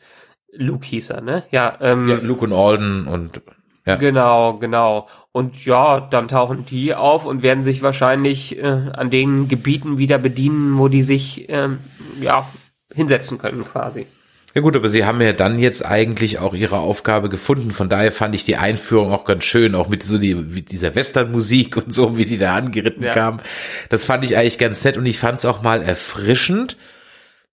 [0.51, 1.43] Luke hieß er, ne?
[1.51, 3.41] Ja, ähm, Ja, Luke und Alden und
[3.85, 3.95] ja.
[3.95, 5.07] Genau, genau.
[5.31, 10.17] Und ja, dann tauchen die auf und werden sich wahrscheinlich äh, an den Gebieten wieder
[10.17, 11.79] bedienen, wo die sich ähm,
[12.19, 12.47] ja
[12.93, 14.07] hinsetzen können quasi.
[14.55, 17.69] Ja gut, aber sie haben ja dann jetzt eigentlich auch ihre Aufgabe gefunden.
[17.71, 20.95] Von daher fand ich die Einführung auch ganz schön, auch mit so die, mit dieser
[20.95, 23.13] Westernmusik und so, wie die da angeritten Ja.
[23.13, 23.41] kam.
[23.89, 26.77] Das fand ich eigentlich ganz nett und ich fand es auch mal erfrischend,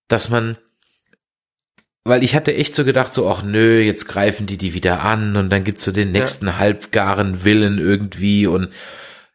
[0.09, 0.57] dass man,
[2.05, 5.37] weil ich hatte echt so gedacht, so, ach nö, jetzt greifen die die wieder an
[5.37, 8.71] und dann gibt's so den nächsten halbgaren Willen irgendwie und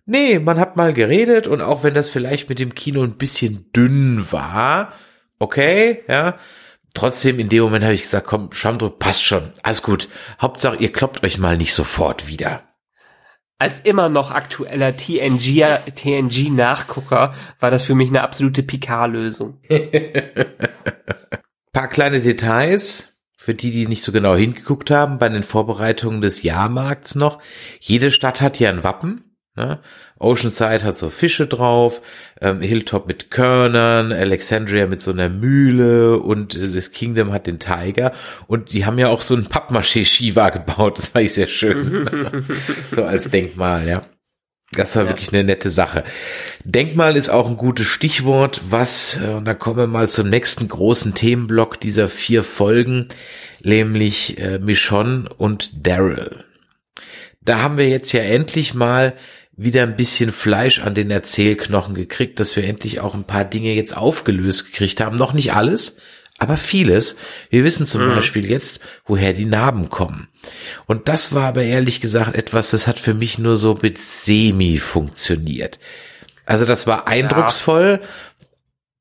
[0.08, 3.72] nee, man hat mal geredet und auch wenn das vielleicht mit dem Kino ein bisschen
[3.76, 4.94] dünn war,
[5.38, 6.40] okay, ja,
[6.94, 10.10] trotzdem in dem Moment habe ich gesagt, komm, Schamdruck passt schon, alles gut.
[10.42, 12.64] Hauptsache, ihr kloppt euch mal nicht sofort wieder.
[13.60, 19.60] Als immer noch aktueller TNG TNG-Nachgucker war das für mich eine absolute Picard-Lösung.
[21.72, 26.42] Paar kleine Details, für die, die nicht so genau hingeguckt haben, bei den Vorbereitungen des
[26.42, 27.40] Jahrmarkts noch.
[27.80, 29.36] Jede Stadt hat ja ein Wappen.
[29.56, 29.82] Ne?
[30.22, 32.02] Oceanside hat so Fische drauf,
[32.40, 37.60] ähm, Hilltop mit Körnern, Alexandria mit so einer Mühle und äh, das Kingdom hat den
[37.60, 38.12] Tiger
[38.48, 42.08] und die haben ja auch so einen Pappmaché-Shiva gebaut, das war ich sehr schön.
[42.92, 44.02] so als Denkmal, ja.
[44.74, 45.10] Das war Ja.
[45.10, 46.06] wirklich eine nette Sache.
[46.64, 50.68] Denkmal ist auch ein gutes Stichwort, was, äh, und da kommen wir mal zum nächsten
[50.68, 53.10] großen Themenblock dieser vier Folgen,
[53.64, 56.46] nämlich äh, Michonne und Daryl.
[57.42, 59.14] Da haben wir jetzt ja endlich mal
[59.56, 63.74] wieder ein bisschen Fleisch an den Erzählknochen gekriegt, dass wir endlich auch ein paar Dinge
[63.74, 65.18] jetzt aufgelöst gekriegt haben.
[65.18, 65.98] Noch nicht alles,
[66.40, 67.18] aber vieles.
[67.50, 70.28] Wir wissen zum Beispiel jetzt, woher die Narben kommen.
[70.88, 74.78] Und das war aber ehrlich gesagt etwas, das hat für mich nur so mit semi
[74.78, 75.80] funktioniert.
[76.46, 78.02] Also das war eindrucksvoll,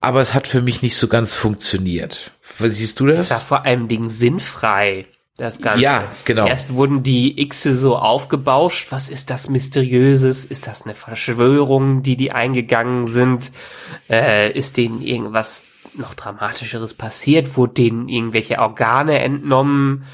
[0.00, 2.32] aber es hat für mich nicht so ganz funktioniert.
[2.58, 3.28] Was siehst du das?
[3.28, 5.06] Das war vor allem Ding sinnfrei.
[5.40, 5.82] Das Ganze.
[5.82, 6.46] Ja, genau.
[6.46, 8.92] Erst wurden die Xe so aufgebauscht.
[8.92, 10.44] Was ist das Mysteriöses?
[10.44, 13.50] Ist das eine Verschwörung, die die eingegangen sind?
[14.10, 15.62] Äh, ist denen irgendwas
[15.94, 17.56] noch Dramatischeres passiert?
[17.56, 20.04] Wurde denen irgendwelche Organe entnommen?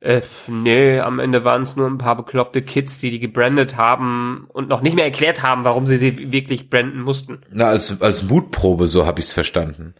[0.00, 4.48] Äh, nö, am Ende waren es nur ein paar bekloppte Kids, die die gebrandet haben
[4.48, 7.42] und noch nicht mehr erklärt haben, warum sie sie wirklich branden mussten.
[7.52, 9.94] Na, als, als Mutprobe, so habe ich es verstanden.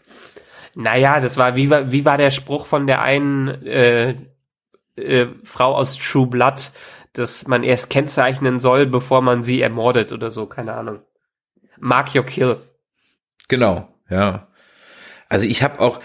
[0.74, 4.14] Naja, das war, wie war, wie war der Spruch von der einen äh,
[4.96, 6.72] äh, Frau aus True Blood,
[7.12, 11.00] dass man erst kennzeichnen soll, bevor man sie ermordet oder so, keine Ahnung.
[11.78, 12.56] Mark your kill.
[13.48, 14.48] Genau, ja.
[15.28, 16.00] Also ich habe auch,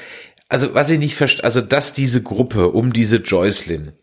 [0.50, 3.94] also was ich nicht verstehe, also dass diese Gruppe um diese Joycelyn,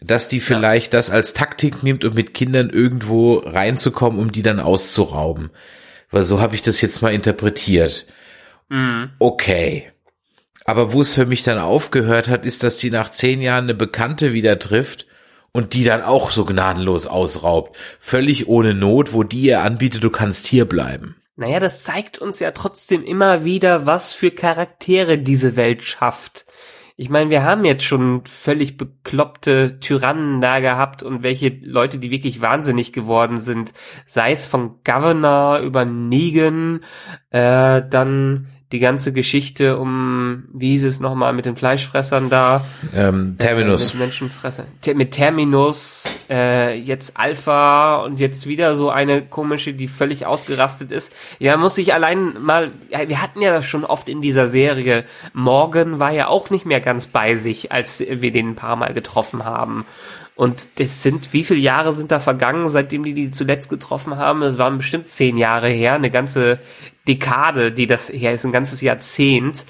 [0.00, 4.60] dass die vielleicht das als Taktik nimmt, um mit Kindern irgendwo reinzukommen, um die dann
[4.60, 5.50] auszurauben.
[6.10, 8.06] Weil so habe ich das jetzt mal interpretiert.
[9.18, 9.90] Okay.
[10.66, 13.74] Aber wo es für mich dann aufgehört hat, ist, dass die nach zehn Jahren eine
[13.74, 15.06] Bekannte wieder trifft
[15.52, 17.78] und die dann auch so gnadenlos ausraubt.
[18.00, 21.16] Völlig ohne Not, wo die ihr anbietet, du kannst hier bleiben.
[21.36, 26.46] Naja, das zeigt uns ja trotzdem immer wieder, was für Charaktere diese Welt schafft.
[26.98, 32.10] Ich meine, wir haben jetzt schon völlig bekloppte Tyrannen da gehabt und welche Leute, die
[32.10, 33.74] wirklich wahnsinnig geworden sind.
[34.06, 36.80] Sei es von Governor über Negan,
[37.30, 42.64] äh, dann die ganze Geschichte um, wie hieß es nochmal, mit den Fleischfressern da.
[42.92, 43.90] Ähm, Terminus.
[43.90, 44.66] Äh, mit Menschenfresser.
[44.82, 50.90] Ter mit Terminus, äh, jetzt Alpha und jetzt wieder so eine komische, die völlig ausgerastet
[50.90, 51.12] ist.
[51.38, 55.04] Ja, muss sich allein mal, ja, wir hatten ja das schon oft in dieser Serie.
[55.32, 58.94] Morgan war ja auch nicht mehr ganz bei sich, als wir den ein paar Mal
[58.94, 59.86] getroffen haben.
[60.34, 64.42] Und das sind, wie viele Jahre sind da vergangen, seitdem die die zuletzt getroffen haben?
[64.42, 66.58] Es waren bestimmt zehn Jahre her, eine ganze
[67.08, 69.64] Dekade, die das her ist, ein ganzes Jahrzehnt.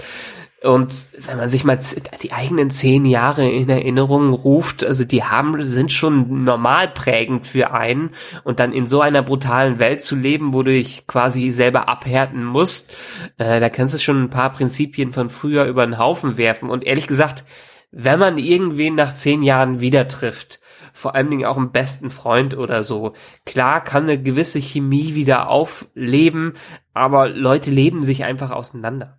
[0.62, 1.78] Und wenn man sich mal
[2.22, 7.72] die eigenen zehn Jahre in Erinnerung ruft, also die haben, sind schon normal prägend für
[7.72, 8.10] einen
[8.42, 12.44] und dann in so einer brutalen Welt zu leben, wo du dich quasi selber abhärten
[12.44, 12.90] musst,
[13.36, 16.70] äh, da kannst du schon ein paar Prinzipien von früher über den Haufen werfen.
[16.70, 17.44] Und ehrlich gesagt,
[17.92, 20.60] wenn man irgendwen nach zehn Jahren wieder trifft,
[20.96, 23.12] vor allen Dingen auch einen besten Freund oder so.
[23.44, 26.54] Klar kann eine gewisse Chemie wieder aufleben,
[26.94, 29.18] aber Leute leben sich einfach auseinander.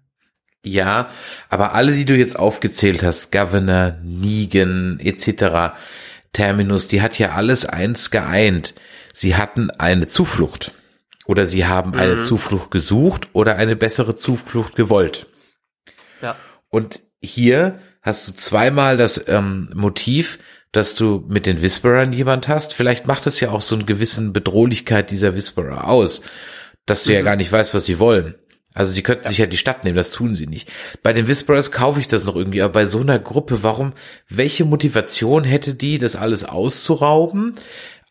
[0.64, 1.10] Ja,
[1.50, 5.78] aber alle, die du jetzt aufgezählt hast, Governor, Negan etc.,
[6.34, 8.74] Terminus, die hat ja alles eins geeint.
[9.14, 10.72] Sie hatten eine Zuflucht.
[11.26, 12.00] Oder sie haben mhm.
[12.00, 15.28] eine Zuflucht gesucht oder eine bessere Zuflucht gewollt.
[16.24, 16.36] Ja.
[16.70, 20.40] Und hier hast du zweimal das ähm, Motiv,
[20.72, 22.74] dass du mit den Whisperern jemand hast.
[22.74, 26.22] Vielleicht macht es ja auch so einen gewissen Bedrohlichkeit dieser Whisperer aus,
[26.86, 27.16] dass du mhm.
[27.16, 28.36] ja gar nicht weißt, was sie wollen.
[28.74, 29.30] Also sie könnten ja.
[29.30, 30.70] sich ja die Stadt nehmen, das tun sie nicht.
[31.02, 33.94] Bei den Whisperers kaufe ich das noch irgendwie, aber bei so einer Gruppe, warum,
[34.30, 37.56] welche Motivation hätte die, das alles auszurauben?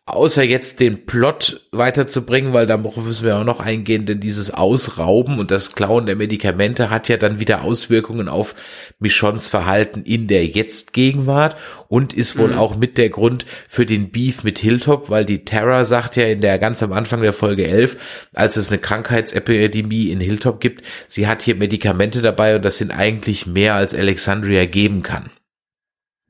[0.07, 5.37] Außer jetzt den Plot weiterzubringen, weil da müssen wir auch noch eingehen, denn dieses Ausrauben
[5.37, 8.55] und das Klauen der Medikamente hat ja dann wieder Auswirkungen auf
[8.99, 11.57] Michons Verhalten in der Jetzt-Gegenwart
[11.89, 12.57] und ist wohl mhm.
[12.57, 16.39] auch mit der Grund für den Beef mit Hilltop, weil die Terra sagt ja in
[16.39, 17.97] der ganz am Anfang der Folge 11,
[18.33, 22.91] als es eine Krankheitsepidemie in Hilltop gibt, sie hat hier Medikamente dabei und das sind
[22.91, 25.29] eigentlich mehr als Alexandria geben kann.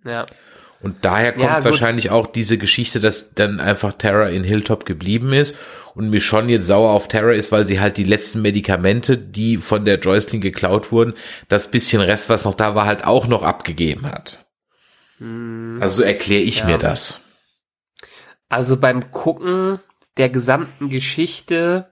[0.03, 0.25] Ja.
[0.79, 5.33] Und daher kommt ja, wahrscheinlich auch diese Geschichte, dass dann einfach Terra in Hilltop geblieben
[5.33, 5.55] ist
[5.95, 9.85] und Michonne jetzt sauer auf Terra ist, weil sie halt die letzten Medikamente, die von
[9.85, 11.13] der Joycelyn geklaut wurden,
[11.47, 14.45] das bisschen Rest, was noch da war, halt auch noch abgegeben hat.
[15.17, 16.65] Hm, also so erkläre ich ja.
[16.67, 17.21] mir das.
[18.49, 19.79] Also beim Gucken
[20.17, 21.91] der gesamten Geschichte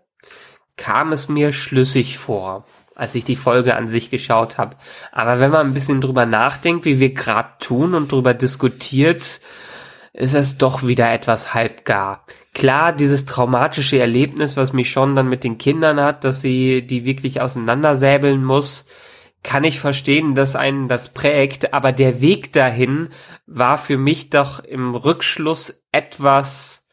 [0.78, 4.78] kam es mir schlüssig vor als ich die Folge an sich geschaut habe.
[5.12, 9.42] Aber wenn man ein bisschen drüber nachdenkt, wie wir gerade tun und drüber diskutiert,
[10.14, 12.26] ist es doch wieder etwas halbgar.
[12.54, 17.04] Klar, dieses traumatische Erlebnis, was mich schon dann mit den Kindern hat, dass sie die
[17.04, 18.86] wirklich auseinandersäbeln muss,
[19.44, 23.10] kann ich verstehen, dass einen das prägt, aber der Weg dahin
[23.46, 26.88] war für mich doch im Rückschluss etwas,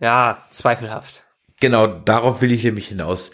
[0.00, 1.24] ja, zweifelhaft.
[1.60, 3.30] Genau, darauf will ich nämlich hinaus,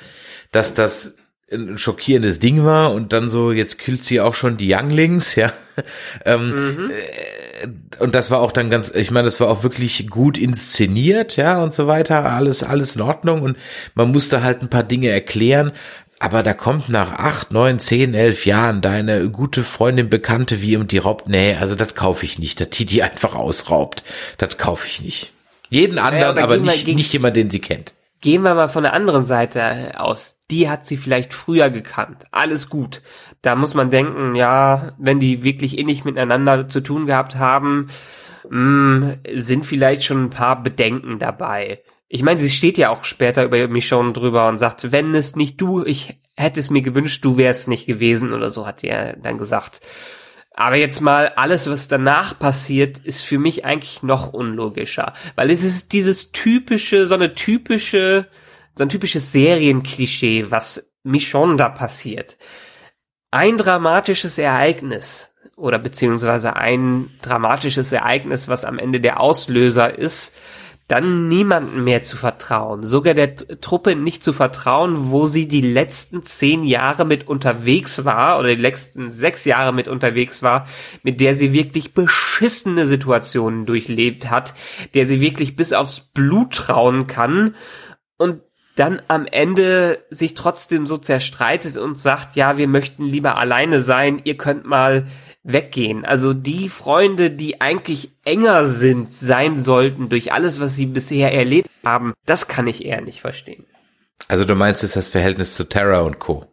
[0.52, 1.16] dass das
[1.54, 5.52] ein schockierendes Ding war und dann so, jetzt killt sie auch schon die Younglings, ja.
[6.24, 6.90] ähm, mhm.
[6.90, 11.36] Äh, und das war auch dann ganz, ich meine, das war auch wirklich gut inszeniert,
[11.36, 13.56] ja, und so weiter, alles, alles in Ordnung und
[13.94, 15.72] man musste halt ein paar Dinge erklären,
[16.18, 20.92] aber da kommt nach acht, neun, zehn, elf Jahren deine gute Freundin, Bekannte wie und
[20.92, 24.04] die raubt, nee, also das kaufe ich nicht, dass die die einfach ausraubt,
[24.38, 25.32] das kaufe ich nicht.
[25.70, 27.93] Jeden anderen, ja, aber nicht, nicht jemand, den sie kennt.
[28.24, 30.38] Gehen wir mal von der anderen Seite aus.
[30.50, 32.24] Die hat sie vielleicht früher gekannt.
[32.30, 33.02] Alles gut.
[33.42, 37.90] Da muss man denken, ja, wenn die wirklich innig miteinander zu tun gehabt haben,
[38.48, 41.82] mh, hm, sind vielleicht schon ein paar Bedenken dabei.
[42.08, 45.36] Ich meine, sie steht ja auch später über mich schon drüber und sagt, wenn es
[45.36, 49.18] nicht du, ich hätte es mir gewünscht, du wärst nicht gewesen oder so, hat er
[49.18, 49.82] dann gesagt.
[50.56, 55.12] Aber jetzt mal alles, was danach passiert, ist für mich eigentlich noch unlogischer.
[55.34, 58.28] Weil es ist dieses typische, so eine typische,
[58.76, 62.38] so ein typisches Serienklischee, was Michonne da passiert.
[63.32, 70.36] Ein dramatisches Ereignis oder beziehungsweise ein dramatisches Ereignis, was am Ende der Auslöser ist,
[70.88, 76.22] dann niemandem mehr zu vertrauen, sogar der Truppe nicht zu vertrauen, wo sie die letzten
[76.22, 80.66] zehn Jahre mit unterwegs war oder die letzten sechs Jahre mit unterwegs war,
[81.02, 84.54] mit der sie wirklich beschissene Situationen durchlebt hat,
[84.92, 87.54] der sie wirklich bis aufs Blut trauen kann.
[88.18, 88.42] Und
[88.76, 94.20] dann am Ende sich trotzdem so zerstreitet und sagt, ja, wir möchten lieber alleine sein,
[94.24, 95.06] ihr könnt mal
[95.44, 96.04] weggehen.
[96.04, 101.70] Also die Freunde, die eigentlich enger sind, sein sollten durch alles, was sie bisher erlebt
[101.84, 103.64] haben, das kann ich eher nicht verstehen.
[104.26, 106.46] Also du meinst, es ist das Verhältnis zu Terra und Co.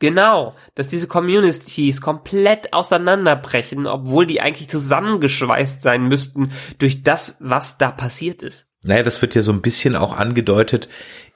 [0.00, 7.78] Genau, dass diese Communities komplett auseinanderbrechen, obwohl die eigentlich zusammengeschweißt sein müssten durch das, was
[7.78, 8.66] da passiert ist.
[8.84, 10.88] Naja, das wird ja so ein bisschen auch angedeutet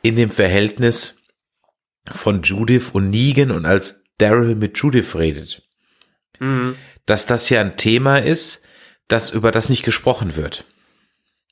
[0.03, 1.23] in dem Verhältnis
[2.13, 5.63] von Judith und Negan und als Daryl mit Judith redet
[6.41, 6.77] mhm.
[7.07, 8.65] dass das ja ein Thema ist,
[9.09, 10.65] das über das nicht gesprochen wird.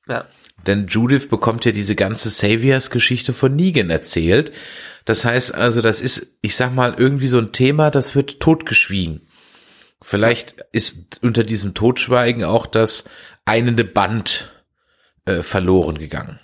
[0.08, 0.26] Ja.
[0.66, 4.52] Denn Judith bekommt ja diese ganze Saviors-Geschichte von Negan erzählt.
[5.04, 9.28] Das heißt also, das ist, ich sag mal, irgendwie so ein Thema, das wird totgeschwiegen.
[10.02, 13.04] Vielleicht ist unter diesem Totschweigen auch das
[13.44, 14.52] einende Band
[15.26, 16.40] äh, verloren gegangen.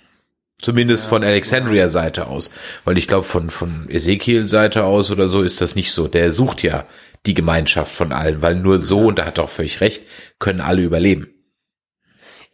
[0.61, 2.51] Zumindest ja, von Alexandria Seite aus.
[2.85, 6.07] Weil ich glaube, von, von Ezekiel Seite aus oder so ist das nicht so.
[6.07, 6.85] Der sucht ja
[7.25, 10.03] die Gemeinschaft von allen, weil nur so, und da hat er auch völlig recht,
[10.39, 11.27] können alle überleben.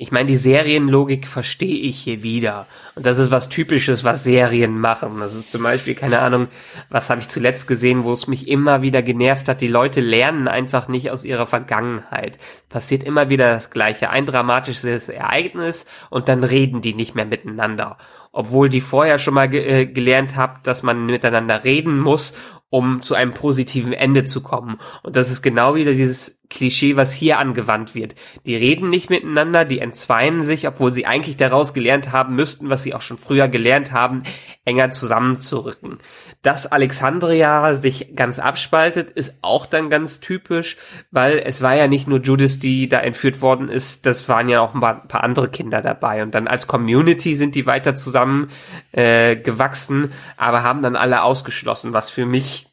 [0.02, 2.68] Ich meine, die Serienlogik verstehe ich hier wieder.
[2.96, 5.20] Und das ist was Typisches, was Serien machen.
[5.20, 6.48] Das ist zum Beispiel, keine Ahnung,
[6.90, 9.60] was habe ich zuletzt gesehen, wo es mich immer wieder genervt hat.
[9.60, 12.38] Die Leute lernen einfach nicht aus ihrer Vergangenheit.
[12.70, 14.10] Passiert immer wieder das Gleiche.
[14.10, 17.98] Ein dramatisches Ereignis und dann reden die nicht mehr miteinander.
[18.32, 22.34] Obwohl die vorher schon mal ge äh, gelernt habt, dass man miteinander reden muss
[22.70, 24.78] um zu einem positiven Ende zu kommen.
[25.02, 28.16] Und das ist genau wieder dieses Klischee, was hier angewandt wird.
[28.46, 32.84] Die reden nicht miteinander, die entzweien sich, obwohl sie eigentlich daraus gelernt haben müssten, was
[32.84, 34.24] sie auch schon früher gelernt haben,
[34.66, 36.00] enger zusammenzurücken.
[36.42, 40.78] Dass Alexandria sich ganz abspaltet, ist auch dann ganz typisch,
[41.12, 44.62] weil es war ja nicht nur Judith, die da entführt worden ist, das waren ja
[44.62, 46.24] auch ein paar, andere Kinder dabei.
[46.24, 48.50] Und dann als Community sind die weiter zusammen
[48.92, 52.66] äh, gewachsen, aber haben dann alle ausgeschlossen, was für mich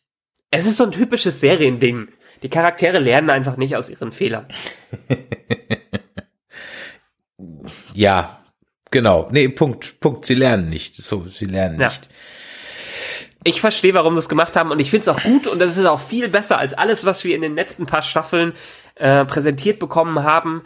[0.51, 2.09] es ist so ein typisches Seriending.
[2.43, 4.47] Die Charaktere lernen einfach nicht aus ihren Fehlern.
[7.95, 8.41] ja,
[8.91, 9.29] genau.
[9.31, 10.27] Nee, Punkt, Punkt.
[10.27, 10.97] Sie lernen nicht.
[10.97, 11.89] So, sie lernen ja.
[11.89, 12.09] nicht.
[13.45, 15.77] Ich verstehe, warum sie es gemacht haben und ich finde es auch gut und das
[15.77, 18.55] ist auch viel besser als alles, was wir in den letzten paar Staffeln
[18.97, 20.63] äh, präsentiert bekommen haben.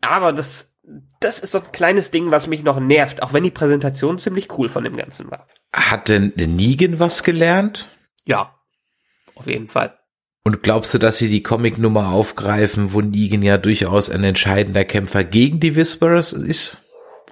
[0.00, 0.76] Aber das,
[1.18, 4.56] das ist so ein kleines Ding, was mich noch nervt, auch wenn die Präsentation ziemlich
[4.56, 5.48] cool von dem Ganzen war.
[5.74, 7.88] Hat denn Negan was gelernt?
[8.26, 8.54] Ja,
[9.34, 9.98] auf jeden Fall.
[10.44, 15.22] Und glaubst du, dass sie die Comic-Nummer aufgreifen, wo Negan ja durchaus ein entscheidender Kämpfer
[15.22, 16.78] gegen die Whisperers ist?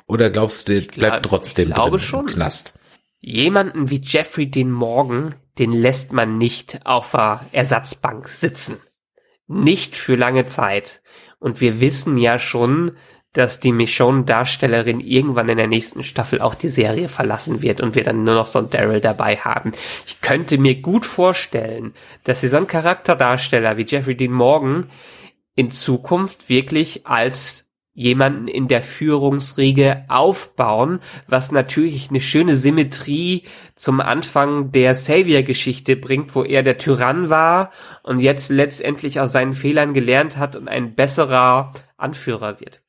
[0.06, 2.28] Oder glaubst du, der bleibt trotzdem ich glaube drin schon.
[2.28, 2.78] im Knast?
[3.20, 8.78] Jemanden wie Jeffrey den Morgan, den lässt man nicht auf der Ersatzbank sitzen.
[9.46, 11.02] Nicht für lange Zeit.
[11.38, 12.92] Und wir wissen ja schon,
[13.32, 18.02] dass die Michonne-Darstellerin irgendwann in der nächsten Staffel auch die Serie verlassen wird und wir
[18.02, 19.72] dann nur noch so einen Daryl dabei haben.
[20.06, 24.86] Ich könnte mir gut vorstellen, dass sie so einen Charakterdarsteller wie Jeffrey Dean Morgan
[25.54, 34.00] in Zukunft wirklich als jemanden in der Führungsriege aufbauen, was natürlich eine schöne Symmetrie zum
[34.00, 37.70] Anfang der Savior-Geschichte bringt, wo er der Tyrann war
[38.02, 42.80] und jetzt letztendlich aus seinen Fehlern gelernt hat und ein besserer Anführer wird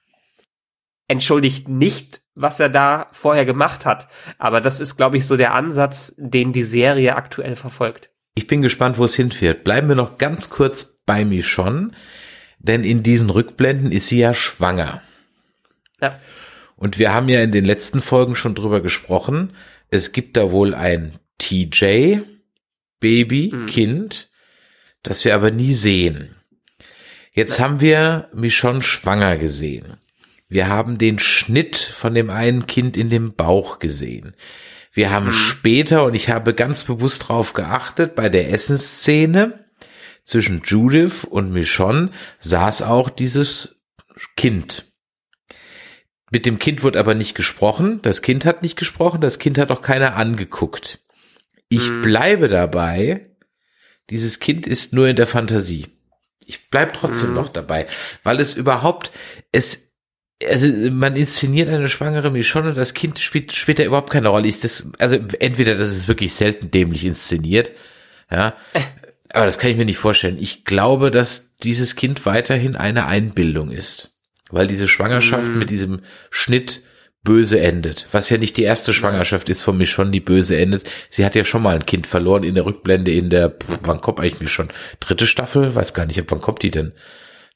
[1.12, 4.08] entschuldigt nicht, was er da vorher gemacht hat.
[4.38, 8.10] Aber das ist, glaube ich, so der Ansatz, den die Serie aktuell verfolgt.
[8.34, 9.64] Ich bin gespannt, wo es hinführt.
[9.64, 11.92] Bleiben wir noch ganz kurz bei Michonne,
[12.60, 15.02] denn in diesen Rückblenden ist sie ja schwanger.
[16.00, 16.18] Ja.
[16.78, 19.54] Und wir haben ja in den letzten Folgen schon drüber gesprochen.
[19.90, 22.20] Es gibt da wohl ein TJ,
[23.00, 23.66] Baby, mhm.
[23.66, 24.30] Kind,
[25.04, 26.36] das wir aber nie sehen.
[27.34, 27.66] Jetzt ja.
[27.66, 29.98] haben wir Michonne schwanger gesehen.
[30.52, 34.36] Wir haben den Schnitt von dem einen Kind in dem Bauch gesehen.
[34.92, 35.32] Wir haben mhm.
[35.32, 39.64] später, und ich habe ganz bewusst drauf geachtet, bei der Essensszene
[40.26, 43.78] zwischen Judith und Michonne saß auch dieses
[44.36, 44.92] Kind.
[46.32, 48.02] Mit dem Kind wird aber nicht gesprochen.
[48.02, 49.22] Das Kind hat nicht gesprochen.
[49.22, 51.00] Das Kind hat auch keiner angeguckt.
[51.70, 52.02] Ich mhm.
[52.02, 53.32] bleibe dabei.
[54.10, 55.88] Dieses Kind ist nur in der Fantasie.
[56.46, 57.36] Ich bleib trotzdem mhm.
[57.36, 57.88] noch dabei,
[58.24, 59.14] weil es überhaupt,
[59.54, 59.91] es,
[60.50, 64.48] also man inszeniert eine schwangere Michonne und das Kind spielt später überhaupt keine Rolle.
[64.48, 67.72] Ist das, also entweder das ist wirklich selten dämlich inszeniert,
[68.32, 68.56] ja,
[69.34, 70.38] aber das kann ich mir nicht vorstellen.
[70.40, 74.18] Ich glaube, dass dieses Kind weiterhin eine Einbildung ist,
[74.50, 75.58] weil diese Schwangerschaft mm.
[75.58, 76.82] mit diesem Schnitt
[77.24, 80.90] böse endet, was ja nicht die erste Schwangerschaft ist von Michonne, die böse endet.
[81.10, 84.20] Sie hat ja schon mal ein Kind verloren in der Rückblende in der, wann kommt
[84.20, 84.70] eigentlich Michonne?
[85.00, 85.76] Dritte Staffel?
[85.76, 86.94] Weiß gar nicht, wann kommt die denn?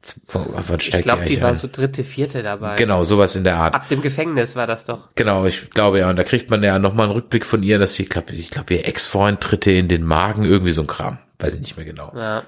[0.08, 1.56] Steigt ich glaube, die, die war ein?
[1.56, 2.76] so dritte, vierte dabei.
[2.76, 3.74] Genau, sowas in der Art.
[3.74, 5.10] Ab dem Gefängnis war das doch.
[5.16, 6.10] Genau, ich glaube ja.
[6.10, 8.52] Und da kriegt man ja nochmal einen Rückblick von ihr, dass sie, ich glaube, ich
[8.52, 11.18] glaube, ihr Ex-Freund tritte in den Magen, irgendwie so ein Kram.
[11.40, 12.12] Weiß ich nicht mehr genau.
[12.16, 12.44] Ja.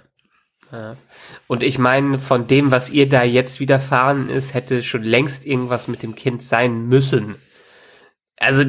[0.72, 0.96] ja.
[1.48, 5.88] Und ich meine, von dem, was ihr da jetzt widerfahren ist, hätte schon längst irgendwas
[5.88, 7.36] mit dem Kind sein müssen
[8.40, 8.64] also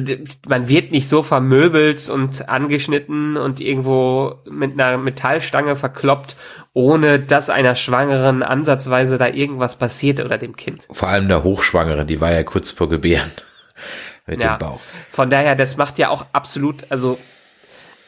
[0.47, 6.35] man wird nicht so vermöbelt und angeschnitten und irgendwo mit einer Metallstange verkloppt,
[6.73, 10.87] ohne dass einer Schwangeren ansatzweise da irgendwas passiert oder dem Kind.
[10.91, 13.31] Vor allem der Hochschwangere, die war ja kurz vor Gebären
[14.25, 14.79] mit ja, dem Bauch.
[15.11, 17.19] Von daher, das macht ja auch absolut, also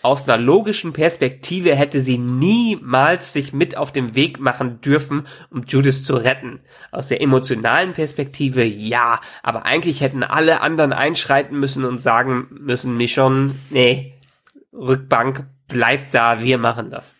[0.01, 5.63] aus einer logischen Perspektive hätte sie niemals sich mit auf den Weg machen dürfen, um
[5.67, 6.61] Judith zu retten.
[6.91, 12.97] Aus der emotionalen Perspektive ja, aber eigentlich hätten alle anderen einschreiten müssen und sagen müssen,
[12.97, 14.13] Michon, nee,
[14.73, 17.15] Rückbank, bleibt da, wir machen das.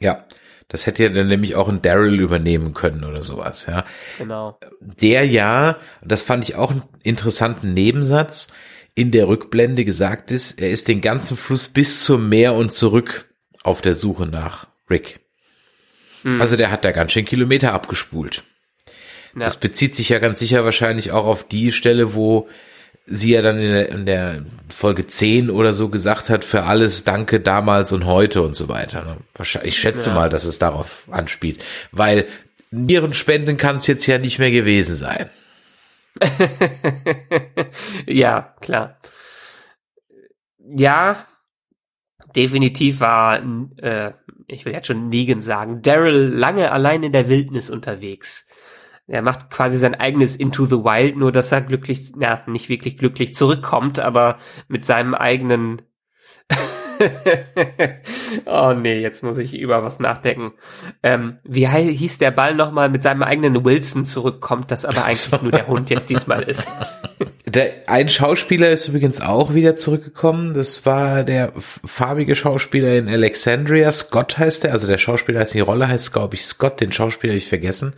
[0.00, 0.24] Ja.
[0.68, 3.84] Das hätte ja dann nämlich auch ein Daryl übernehmen können oder sowas, ja.
[4.18, 4.58] Genau.
[4.80, 8.48] Der ja, das fand ich auch einen interessanten Nebensatz,
[8.96, 13.26] in der Rückblende gesagt ist, er ist den ganzen Fluss bis zum Meer und zurück
[13.62, 15.20] auf der Suche nach Rick.
[16.22, 16.40] Hm.
[16.40, 18.42] Also der hat da ganz schön Kilometer abgespult.
[19.36, 19.44] Ja.
[19.44, 22.48] Das bezieht sich ja ganz sicher wahrscheinlich auch auf die Stelle, wo
[23.04, 27.04] sie ja dann in der, in der Folge 10 oder so gesagt hat, für alles
[27.04, 29.04] danke damals und heute und so weiter.
[29.04, 29.18] ne?
[29.34, 30.14] Wahrscheinlich- Ich schätze Ja.
[30.14, 31.60] mal, dass es darauf anspielt,
[31.92, 32.24] weil
[32.70, 35.28] Nierenspenden kann es jetzt ja nicht mehr gewesen sein.
[38.06, 38.98] ja, klar.
[40.58, 41.26] Ja,
[42.34, 43.40] definitiv war,
[43.78, 44.12] äh,
[44.46, 48.46] ich will jetzt schon Negan sagen, Daryl lange allein in der Wildnis unterwegs.
[49.06, 52.98] Er macht quasi sein eigenes Into the Wild, nur dass er glücklich, na, nicht wirklich
[52.98, 54.38] glücklich zurückkommt, aber
[54.68, 55.82] mit seinem eigenen
[58.46, 60.52] oh nee, jetzt muss ich über was nachdenken.
[61.02, 65.52] Ähm, wie hieß der Ball nochmal mit seinem eigenen Wilson zurückkommt, das aber eigentlich nur
[65.52, 66.66] der Hund jetzt diesmal ist.
[67.48, 70.52] Der, ein Schauspieler ist übrigens auch wieder zurückgekommen.
[70.52, 73.90] Das war der farbige Schauspieler in Alexandria.
[73.92, 74.72] Scott heißt er.
[74.72, 76.80] Also der Schauspieler heißt die Rolle heißt, glaube ich, Scott.
[76.80, 77.94] Den Schauspieler habe ich vergessen.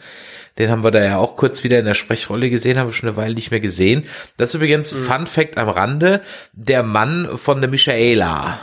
[0.58, 3.08] Den haben wir da ja auch kurz wieder in der Sprechrolle gesehen, haben wir schon
[3.08, 4.04] eine Weile nicht mehr gesehen.
[4.36, 6.20] Das ist übrigens Fun Fact am Rande.
[6.52, 8.58] Der Mann von der Michaela.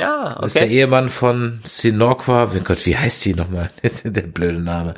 [0.00, 0.78] Ja, Das ist der okay.
[0.78, 2.50] Ehemann von Sinokwa.
[2.52, 3.70] Mein Gott, wie heißt die nochmal?
[3.82, 4.94] Das ist der blöde Name.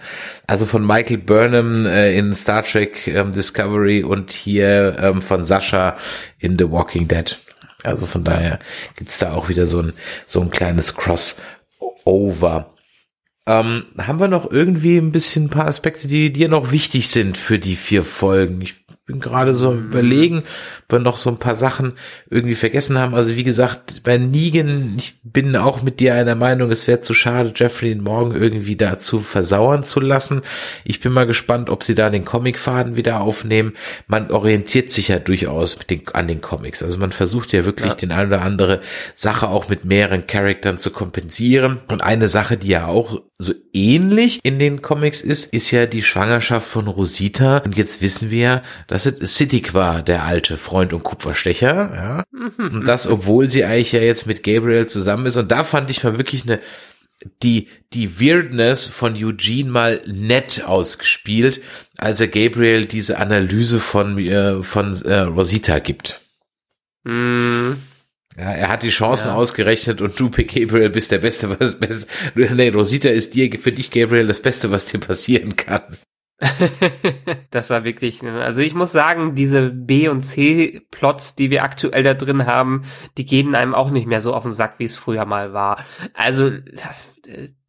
[0.46, 5.96] Also von Michael Burnham äh, in Star Trek ähm, Discovery und hier ähm, von Sascha
[6.38, 7.36] in The Walking Dead.
[7.82, 8.60] Also von daher
[8.96, 9.92] gibt's da auch wieder so ein,
[10.26, 12.72] so ein kleines Crossover.
[13.44, 17.36] Ähm, haben wir noch irgendwie ein bisschen ein paar Aspekte, die dir noch wichtig sind
[17.36, 18.60] für die vier Folgen?
[18.60, 18.81] Ich
[19.12, 21.92] bin gerade so am überlegen, ob wir noch so ein paar Sachen
[22.30, 23.14] irgendwie vergessen haben.
[23.14, 27.14] Also wie gesagt, bei Negan, ich bin auch mit dir einer Meinung, es wäre zu
[27.14, 30.42] schade, Jeffrey Morgan irgendwie dazu versauern zu lassen.
[30.84, 33.74] Ich bin mal gespannt, ob sie da den Comicfaden wieder aufnehmen.
[34.06, 36.82] Man orientiert sich ja durchaus den, an den Comics.
[36.82, 37.94] Also man versucht ja wirklich Ja.
[37.96, 38.80] den eine oder andere
[39.14, 41.80] Sache auch mit mehreren Charaktern zu kompensieren.
[41.88, 46.02] Und eine Sache, die ja auch so ähnlich in den Comics ist, ist ja die
[46.02, 47.58] Schwangerschaft von Rosita.
[47.58, 51.74] Und jetzt wissen wir, dass es Siddiq war, der alte Freund und Kupferstecher.
[51.94, 52.24] Ja.
[52.58, 55.36] Und das, obwohl sie eigentlich ja jetzt mit Gabriel zusammen ist.
[55.36, 56.60] Und da fand ich mal wirklich eine
[57.42, 61.60] die, die Weirdness von Eugene mal nett ausgespielt,
[61.96, 66.20] als er Gabriel diese Analyse von, äh, von äh, Rosita gibt.
[67.04, 67.72] Mm,
[68.36, 69.34] Ja, er hat die Chancen Ja.
[69.34, 72.08] ausgerechnet und du, Gabriel, bist der Beste, was das Beste.
[72.34, 75.98] Nee, Rosita ist dir, für dich, Gabriel, das Beste, was dir passieren kann.
[77.50, 82.02] das war wirklich, ne, also ich muss sagen, diese B- und C-Plots, die wir aktuell
[82.02, 82.84] da drin haben,
[83.16, 85.84] die gehen einem auch nicht mehr so auf den Sack, wie es früher mal war.
[86.14, 86.50] Also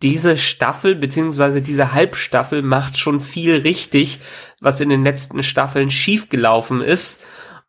[0.02, 4.20] diese Staffel, beziehungsweise diese Halbstaffel macht schon viel richtig,
[4.60, 7.24] was in den letzten Staffeln schiefgelaufen ist.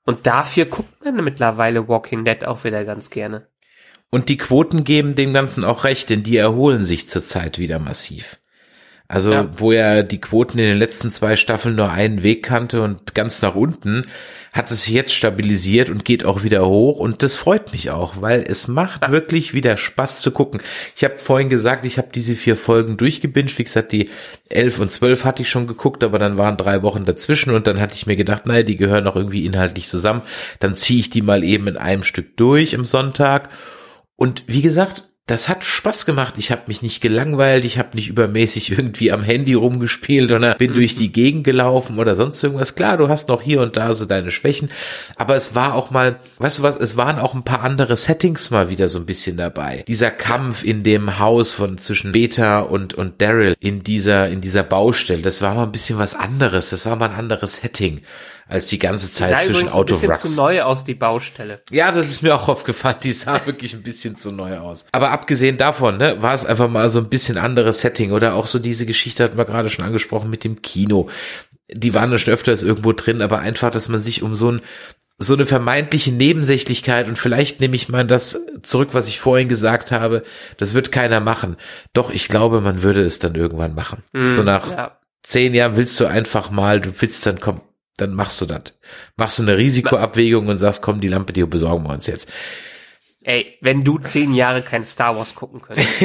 [0.06, 3.48] Und dafür guckt man mittlerweile Walking Dead auch wieder ganz gerne.
[4.10, 8.38] Und die Quoten geben dem Ganzen auch recht, denn die erholen sich zurzeit wieder massiv.
[9.06, 9.50] Also, Ja.
[9.56, 13.42] wo ja die Quoten in den letzten zwei Staffeln nur einen Weg kannte und ganz
[13.42, 14.02] nach unten,
[14.54, 18.22] hat es sich jetzt stabilisiert und geht auch wieder hoch und das freut mich auch,
[18.22, 20.62] weil es macht wirklich wieder Spaß zu gucken.
[20.96, 23.58] Ich habe vorhin gesagt, ich habe diese vier Folgen durchgebinged.
[23.58, 24.08] Wie gesagt, die
[24.48, 27.80] elf und zwölf hatte ich schon geguckt, aber dann waren drei Wochen dazwischen und dann
[27.80, 30.22] hatte ich mir gedacht, naja, die gehören auch irgendwie inhaltlich zusammen.
[30.60, 33.48] Dann ziehe ich die mal eben in einem Stück durch am Sonntag.
[34.16, 36.34] Und wie gesagt, das hat Spaß gemacht.
[36.36, 40.74] Ich habe mich nicht gelangweilt, ich habe nicht übermäßig irgendwie am Handy rumgespielt oder bin
[40.74, 42.74] durch die Gegend gelaufen oder sonst irgendwas.
[42.74, 44.70] Klar, du hast noch hier und da so deine Schwächen,
[45.16, 48.50] aber es war auch mal, weißt du was, es waren auch ein paar andere Settings
[48.50, 49.84] mal wieder so ein bisschen dabei.
[49.88, 54.62] Dieser Kampf in dem Haus von zwischen Beta und und Daryl in dieser in dieser
[54.62, 58.02] Baustelle, das war mal ein bisschen was anderes, das war mal ein anderes Setting
[58.46, 60.22] als die ganze Zeit Sah zwischen übrigens ein bisschen Autowracks.
[60.22, 61.62] zu neu aus, die Baustelle.
[61.70, 62.96] Ja, das ist mir auch aufgefallen.
[63.02, 64.84] Die sah wirklich ein bisschen zu neu aus.
[64.92, 68.46] Aber abgesehen davon, ne, war es einfach mal so ein bisschen anderes Setting oder auch
[68.46, 71.08] so diese Geschichte hatten wir gerade schon angesprochen mit dem Kino.
[71.72, 74.60] Die waren schon öfters irgendwo drin, aber einfach, dass man sich um so ein
[75.16, 79.92] so eine vermeintliche Nebensächlichkeit und vielleicht nehme ich mal das zurück, was ich vorhin gesagt
[79.92, 80.24] habe,
[80.56, 81.56] das wird keiner machen.
[81.92, 84.02] Doch ich glaube, man würde es dann irgendwann machen.
[84.12, 84.98] so nach Ja.
[85.22, 87.60] zehn Jahren willst du einfach mal, du willst dann, komm,
[87.96, 88.72] dann machst du das.
[89.16, 92.30] Machst du eine Risikoabwägung und sagst, komm, die Lampe, die besorgen wir uns jetzt.
[93.22, 95.88] Ey, wenn du zehn Jahre kein Star Wars gucken könntest.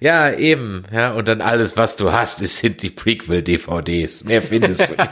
[0.00, 4.24] Ja, eben, ja, und dann alles, was du hast, ist, sind die Prequel-DVDs.
[4.24, 5.10] Mehr findest du nicht.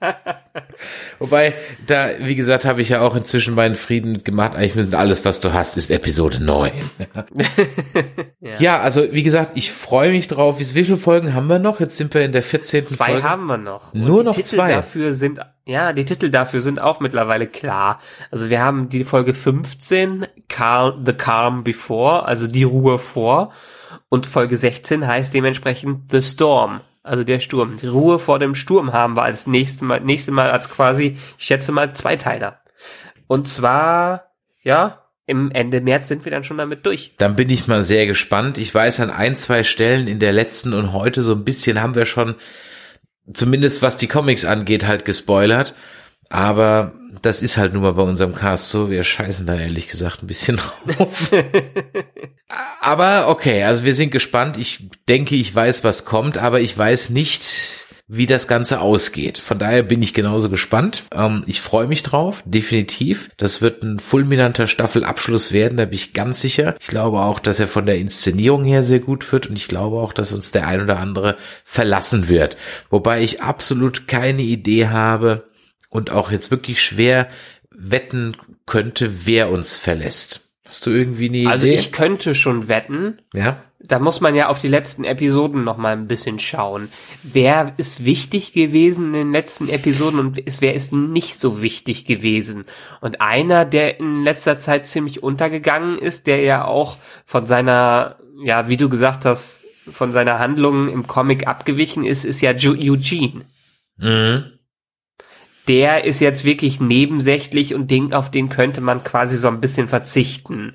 [1.18, 1.52] Wobei,
[1.86, 4.54] da, wie gesagt, habe ich ja auch inzwischen meinen Frieden gemacht.
[4.54, 6.72] Eigentlich müssen alles, was du hast, ist Episode 9.
[8.58, 8.80] ja.
[8.80, 10.58] also, wie gesagt, ich freue mich drauf.
[10.58, 11.80] Wie viele Folgen haben wir noch?
[11.80, 12.86] Jetzt sind wir in der 14.
[12.86, 13.22] Zwei Folge.
[13.22, 13.94] haben wir noch.
[13.94, 14.72] Nur die noch Titel zwei.
[14.72, 18.00] dafür sind, ja, die Titel dafür sind auch mittlerweile klar.
[18.30, 23.52] Also wir haben die Folge 15, Cal The Calm Before, also die Ruhe vor.
[24.08, 27.76] Und Folge 16 heißt dementsprechend The Storm, also der Sturm.
[27.80, 31.44] Die Ruhe vor dem Sturm haben wir als nächste Mal, nächste Mal als quasi, ich
[31.44, 32.60] schätze mal, Zweiteiler.
[33.26, 34.32] Und zwar,
[34.62, 37.14] ja, im Ende März sind wir dann schon damit durch.
[37.18, 38.58] Dann bin ich mal sehr gespannt.
[38.58, 41.94] Ich weiß an ein, zwei Stellen in der letzten und heute so ein bisschen haben
[41.94, 42.34] wir schon,
[43.30, 45.74] zumindest was die Comics angeht, halt gespoilert.
[46.34, 48.90] Aber das ist halt nun mal bei unserem Cast so.
[48.90, 50.56] Wir scheißen da ehrlich gesagt ein bisschen
[50.88, 51.30] drauf.
[52.80, 54.58] aber okay, also wir sind gespannt.
[54.58, 59.38] Ich denke, ich weiß, was kommt, aber ich weiß nicht, wie das Ganze ausgeht.
[59.38, 61.04] Von daher bin ich genauso gespannt.
[61.14, 63.30] Ähm, ich freue mich drauf, definitiv.
[63.36, 66.74] Das wird ein fulminanter Staffelabschluss werden, da bin ich ganz sicher.
[66.80, 69.98] Ich glaube auch, dass er von der Inszenierung her sehr gut wird und ich glaube
[69.98, 72.56] auch, dass uns der ein oder andere verlassen wird.
[72.90, 75.44] Wobei ich absolut keine Idee habe
[75.94, 77.28] und auch jetzt wirklich schwer
[77.70, 78.36] wetten
[78.66, 80.50] könnte, wer uns verlässt.
[80.64, 81.46] Hast du irgendwie eine Idee?
[81.48, 83.20] Also ich könnte schon wetten.
[83.32, 86.88] Ja da muss man ja auf die letzten Episoden noch mal ein bisschen schauen.
[87.22, 92.64] Wer ist wichtig gewesen in den letzten Episoden und wer ist nicht so wichtig gewesen?
[93.00, 98.68] Und einer, der in letzter Zeit ziemlich untergegangen ist, der ja auch von seiner, ja,
[98.68, 103.44] wie du gesagt hast, von seiner Handlung im Comic abgewichen ist, ist ja Eugene.
[103.98, 104.44] Mhm.
[105.68, 109.88] Der ist jetzt wirklich nebensächlich und Ding, auf den könnte man quasi so ein bisschen
[109.88, 110.74] verzichten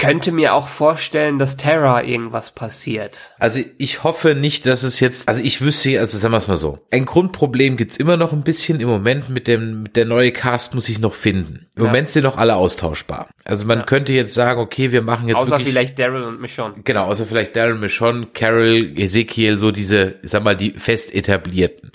[0.00, 3.34] könnte mir auch vorstellen, dass Terra irgendwas passiert.
[3.38, 6.56] Also ich hoffe nicht, dass es jetzt, also ich wüsste, also sagen wir es mal
[6.56, 10.32] so, ein Grundproblem gibt's immer noch ein bisschen im Moment mit dem, mit der neue
[10.32, 11.68] Cast muss ich noch finden.
[11.76, 11.88] Im ja.
[11.88, 13.28] Moment sind noch alle austauschbar.
[13.44, 13.84] Also man ja.
[13.84, 16.76] könnte jetzt sagen, okay, wir machen jetzt Außer wirklich, vielleicht Daryl und Michonne.
[16.82, 21.92] Genau, außer vielleicht Daryl, Michonne, Carol, Ezekiel, so diese, ich sag mal, die fest etablierten.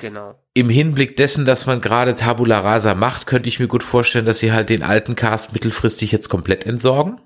[0.00, 0.36] Genau.
[0.56, 4.38] Im Hinblick dessen, dass man gerade Tabula Rasa macht, könnte ich mir gut vorstellen, dass
[4.38, 7.20] sie halt den alten Cast mittelfristig jetzt komplett entsorgen.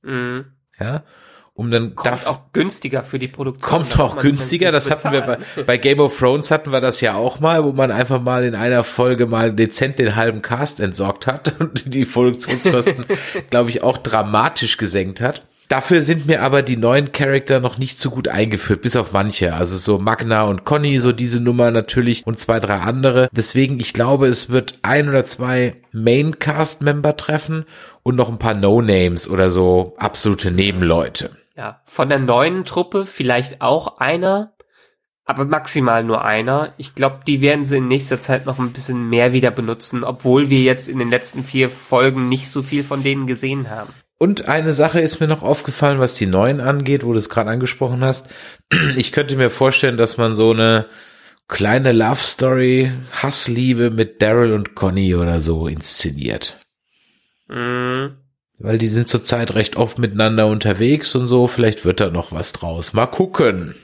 [0.00, 0.46] Mhm.
[0.80, 1.04] Ja.
[1.52, 3.70] Um dann kommt darf, auch günstiger für die Produktion.
[3.70, 4.72] Kommt auch günstiger.
[4.72, 7.72] Das hatten wir bei, bei Game of Thrones hatten wir das ja auch mal, wo
[7.72, 12.06] man einfach mal in einer Folge mal dezent den halben Cast entsorgt hat und die
[12.06, 13.04] Produktionskosten,
[13.50, 15.46] glaube ich, auch dramatisch gesenkt hat.
[15.68, 19.54] Dafür sind mir aber die neuen Charakter noch nicht so gut eingeführt, bis auf manche.
[19.54, 23.28] Also so Magna und Conny, so diese Nummer natürlich und zwei, drei andere.
[23.32, 27.64] Deswegen, ich glaube, es wird ein oder zwei Main-Cast-Member treffen
[28.04, 31.30] und noch ein paar No-Names oder so absolute Nebenleute.
[31.56, 34.52] Ja, von der neuen Truppe vielleicht auch einer,
[35.24, 36.74] aber maximal nur einer.
[36.76, 40.48] Ich glaube, die werden sie in nächster Zeit noch ein bisschen mehr wieder benutzen, obwohl
[40.48, 43.92] wir jetzt in den letzten vier Folgen nicht so viel von denen gesehen haben.
[44.18, 47.50] Und eine Sache ist mir noch aufgefallen, was die neuen angeht, wo du es gerade
[47.50, 48.28] angesprochen hast.
[48.96, 50.86] Ich könnte mir vorstellen, dass man so eine
[51.48, 56.58] kleine Love Story, Hassliebe mit Daryl und Conny oder so inszeniert.
[57.48, 58.16] Mhm.
[58.58, 61.46] Weil die sind zurzeit recht oft miteinander unterwegs und so.
[61.46, 62.94] Vielleicht wird da noch was draus.
[62.94, 63.74] Mal gucken.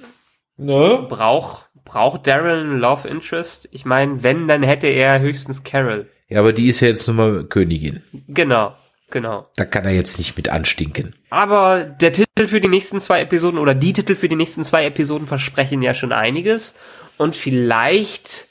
[0.57, 1.07] Ne?
[1.09, 3.68] Braucht braucht Daryl ein Love Interest?
[3.70, 6.09] Ich meine, wenn, dann hätte er höchstens Carol.
[6.28, 8.03] Ja, aber die ist ja jetzt nun mal Königin.
[8.28, 8.74] Genau.
[9.12, 9.46] Genau.
[9.56, 11.14] Da kann er jetzt nicht mit anstinken.
[11.28, 14.86] Aber der Titel für die nächsten zwei Episoden oder die Titel für die nächsten zwei
[14.86, 16.74] Episoden versprechen ja schon einiges.
[17.18, 18.48] Und vielleicht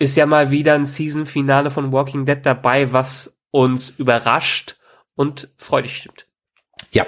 [0.00, 4.76] ist ja mal wieder ein Season-Finale von Walking Dead dabei, was uns überrascht
[5.14, 6.26] und freudig stimmt.
[6.90, 7.06] Ja,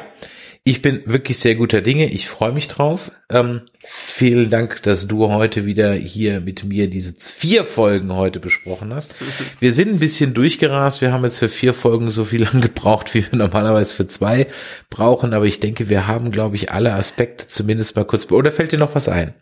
[0.65, 2.13] ich bin wirklich sehr guter Dinge.
[2.13, 3.11] Ich freue mich drauf.
[3.29, 8.95] Ähm, vielen Dank, dass du heute wieder hier mit mir diese vier Folgen heute besprochen
[8.95, 9.13] hast.
[9.59, 11.01] Wir sind ein bisschen durchgerast.
[11.01, 14.47] Wir haben jetzt für vier Folgen so viel lang gebraucht, wie wir normalerweise für zwei
[14.89, 15.35] brauchen.
[15.35, 18.31] Aber ich denke, wir haben, glaube ich, alle Aspekte zumindest mal kurz.
[18.31, 19.35] Oder fällt dir noch was ein?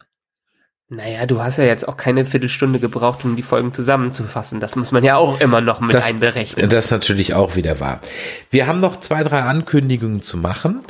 [0.93, 4.59] Naja, du hast ja jetzt auch keine Viertelstunde gebraucht, um die Folgen zusammenzufassen.
[4.59, 6.69] Das muss man ja auch immer noch mit das, einberechnen.
[6.69, 8.01] Das natürlich auch wieder wahr.
[8.51, 10.81] Wir haben noch zwei, drei Ankündigungen zu machen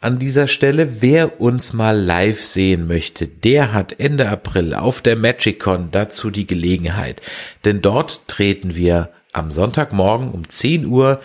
[0.00, 5.16] an dieser Stelle, wer uns mal live sehen möchte, der hat Ende April auf der
[5.16, 7.22] MagicCon dazu die Gelegenheit.
[7.64, 11.20] Denn dort treten wir am Sonntagmorgen um 10 Uhr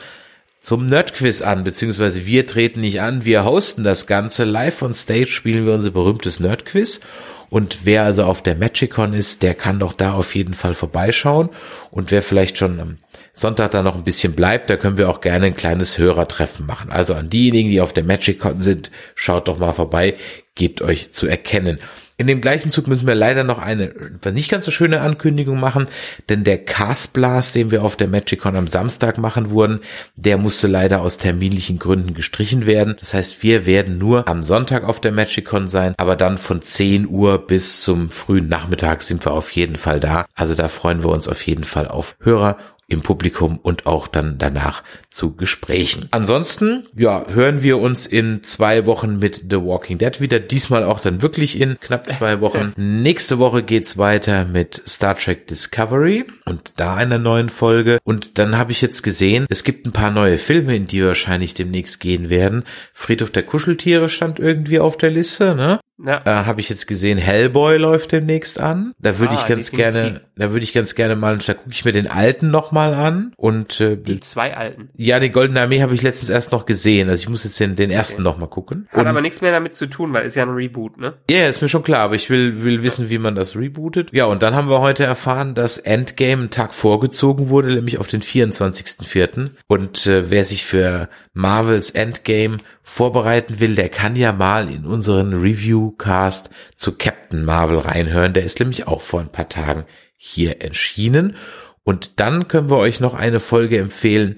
[0.62, 4.44] zum Nerdquiz an, beziehungsweise wir treten nicht an, wir hosten das Ganze.
[4.44, 7.02] Live on Stage spielen wir unser berühmtes Nerdquiz.
[7.50, 11.50] Und wer also auf der MagicCon ist, der kann doch da auf jeden Fall vorbeischauen.
[11.90, 12.98] Und wer vielleicht schon am
[13.34, 16.92] Sonntag da noch ein bisschen bleibt, da können wir auch gerne ein kleines Hörertreffen machen.
[16.92, 20.16] Also an diejenigen, die auf der MagicCon sind, schaut doch mal vorbei,
[20.54, 21.80] gebt euch zu erkennen.
[22.22, 23.92] In dem gleichen Zug müssen wir leider noch eine
[24.32, 25.88] nicht ganz so schöne Ankündigung machen,
[26.30, 29.80] denn der Cast Blast, den wir auf der MagicCon am Samstag machen wurden,
[30.16, 32.96] der musste leider aus terminlichen Gründen gestrichen werden.
[33.00, 37.08] Das heißt, wir werden nur am Sonntag auf der MagicCon sein, aber dann von 10
[37.08, 40.28] Uhr bis zum frühen Nachmittag sind wir auf jeden Fall da.
[40.36, 42.58] Also da freuen wir uns auf jeden Fall auf Hörer
[42.92, 46.10] im Publikum und auch dann danach zu Gesprächen.
[46.12, 50.40] Ansonsten, ja, hören wir uns in zwei Wochen mit The Walking Dead wieder.
[50.40, 52.74] Diesmal auch dann wirklich in knapp zwei Wochen.
[52.78, 58.00] Nächste Woche geht's weiter mit Star Trek Discovery und da einer neuen Folge.
[58.04, 61.54] Und dann habe ich jetzt gesehen, es gibt ein paar neue Filme, in die wahrscheinlich
[61.54, 62.64] demnächst gehen werden.
[62.94, 65.80] Friedhof der Kuscheltiere stand irgendwie auf der Liste, ne?
[66.06, 66.22] Ja.
[66.26, 68.94] Äh, habe ich jetzt gesehen, Hellboy läuft demnächst an.
[69.00, 70.02] Da würde ah, ich ganz definitiv.
[70.02, 73.34] gerne, da würde ich ganz gerne mal, da gucke ich mir den alten nochmal an
[73.38, 74.90] und äh, die zwei alten.
[74.96, 77.10] Ja, die Goldene Armee habe ich letztens erst noch gesehen.
[77.10, 78.30] Also ich muss jetzt den, den ersten okay.
[78.30, 78.88] nochmal gucken.
[78.92, 81.14] Hat und, aber nichts mehr damit zu tun, weil ist ja ein Reboot, ne?
[81.30, 84.12] Ja, yeah, ist mir schon klar, aber ich will, will wissen, wie man das rebootet.
[84.12, 88.08] Ja, und dann haben wir heute erfahren, dass Endgame einen Tag vorgezogen wurde, nämlich auf
[88.08, 89.52] den 24.04.
[89.68, 92.58] Und äh, wer sich für Marvels Endgame
[92.92, 98.34] vorbereiten will, der kann ja mal in unseren Review-Cast zu Captain Marvel reinhören.
[98.34, 99.86] Der ist nämlich auch vor ein paar Tagen
[100.18, 101.38] hier erschienen.
[101.84, 104.36] Und dann können wir euch noch eine Folge empfehlen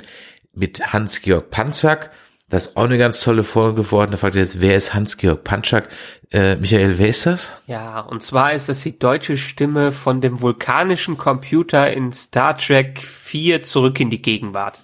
[0.54, 2.12] mit Hans-Georg Panzak.
[2.47, 4.12] Das ist auch eine ganz tolle Folge geworden.
[4.12, 5.89] Da fragt ihr jetzt, wer ist Hans-Georg Panczak?
[6.32, 7.54] Äh, Michael, wer ist das?
[7.66, 12.99] Ja, und zwar ist das die deutsche Stimme von dem vulkanischen Computer in Star Trek
[13.01, 14.84] 4 zurück in die Gegenwart.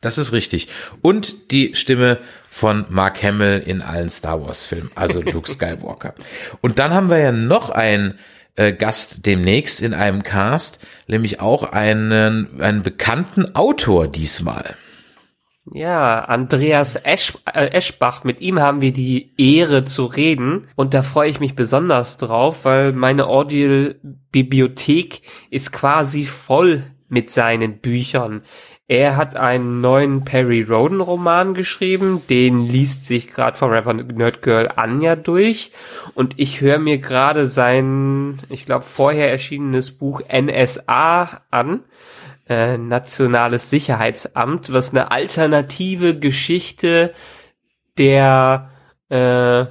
[0.00, 0.68] Das ist richtig.
[1.02, 2.18] Und die Stimme
[2.56, 6.14] von Mark Hamill in allen Star Wars Filmen, also Luke Skywalker.
[6.62, 8.18] Und dann haben wir ja noch einen
[8.54, 14.74] äh, Gast demnächst in einem Cast, nämlich auch einen, einen bekannten Autor diesmal.
[15.70, 21.02] Ja, Andreas Esch, äh, Eschbach, mit ihm haben wir die Ehre zu reden und da
[21.02, 28.44] freue ich mich besonders drauf, weil meine Audio-Bibliothek ist quasi voll mit seinen Büchern.
[28.88, 34.68] Er hat einen neuen Perry Roden Roman geschrieben, den liest sich gerade Forever Nerd Girl
[34.76, 35.72] Anja durch.
[36.14, 41.82] Und ich höre mir gerade sein, ich glaube vorher erschienenes Buch NSA an,
[42.48, 47.12] äh, Nationales Sicherheitsamt, was eine alternative Geschichte
[47.98, 48.70] der
[49.08, 49.66] äh,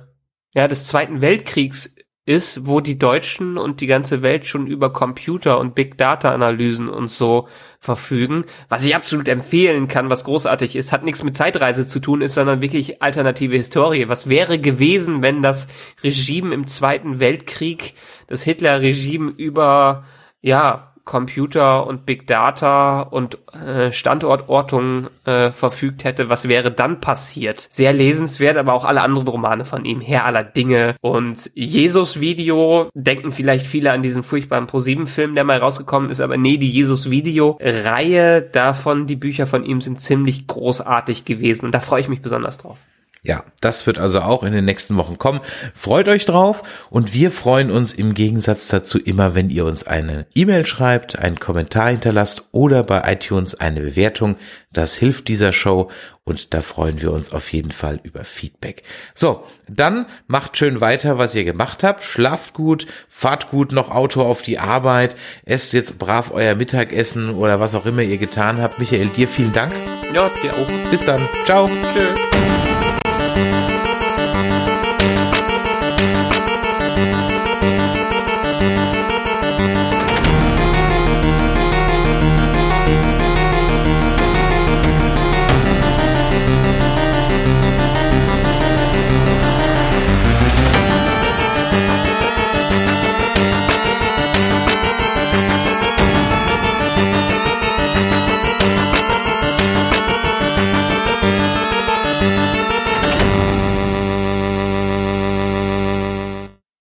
[0.55, 1.95] ja des Zweiten Weltkriegs
[2.25, 6.89] ist, wo die Deutschen und die ganze Welt schon über Computer und Big Data Analysen
[6.89, 7.47] und so
[7.79, 12.21] verfügen, was ich absolut empfehlen kann, was großartig ist, hat nichts mit Zeitreise zu tun
[12.21, 14.09] ist, sondern wirklich alternative Historie.
[14.09, 15.67] Was wäre gewesen, wenn das
[16.03, 17.93] Regime im Zweiten Weltkrieg,
[18.25, 20.05] das Hitler-Regime über,
[20.41, 27.59] ja, Computer und Big Data und äh, Standortortung äh, verfügt hätte, was wäre dann passiert?
[27.59, 33.31] Sehr lesenswert, aber auch alle anderen Romane von ihm, Herr aller Dinge und Jesus-Video, denken
[33.31, 39.05] vielleicht viele an diesen furchtbaren Pro-7-Film, der mal rausgekommen ist, aber nee, die Jesus-Video-Reihe davon,
[39.05, 42.79] die Bücher von ihm sind ziemlich großartig gewesen und da freue ich mich besonders drauf.
[43.25, 45.41] Ja, das wird also auch in den nächsten Wochen kommen.
[45.73, 46.61] Freut euch drauf
[46.91, 51.39] und wir freuen uns im Gegensatz dazu immer, wenn ihr uns eine E-Mail schreibt, einen
[51.39, 54.35] Kommentar hinterlasst oder bei iTunes eine Bewertung.
[54.71, 55.89] Das hilft dieser Show
[56.23, 58.83] und da freuen wir uns auf jeden Fall über Feedback.
[59.15, 62.03] So, dann macht schön weiter, was ihr gemacht habt.
[62.03, 65.15] Schlaft gut, fahrt gut noch Auto auf die Arbeit,
[65.45, 68.77] esst jetzt brav euer Mittagessen oder was auch immer ihr getan habt.
[68.77, 69.71] Michael, dir vielen Dank.
[70.13, 70.91] Ja, dir auch.
[70.91, 71.21] Bis dann.
[71.45, 71.67] Ciao.
[71.93, 72.54] Tschüss.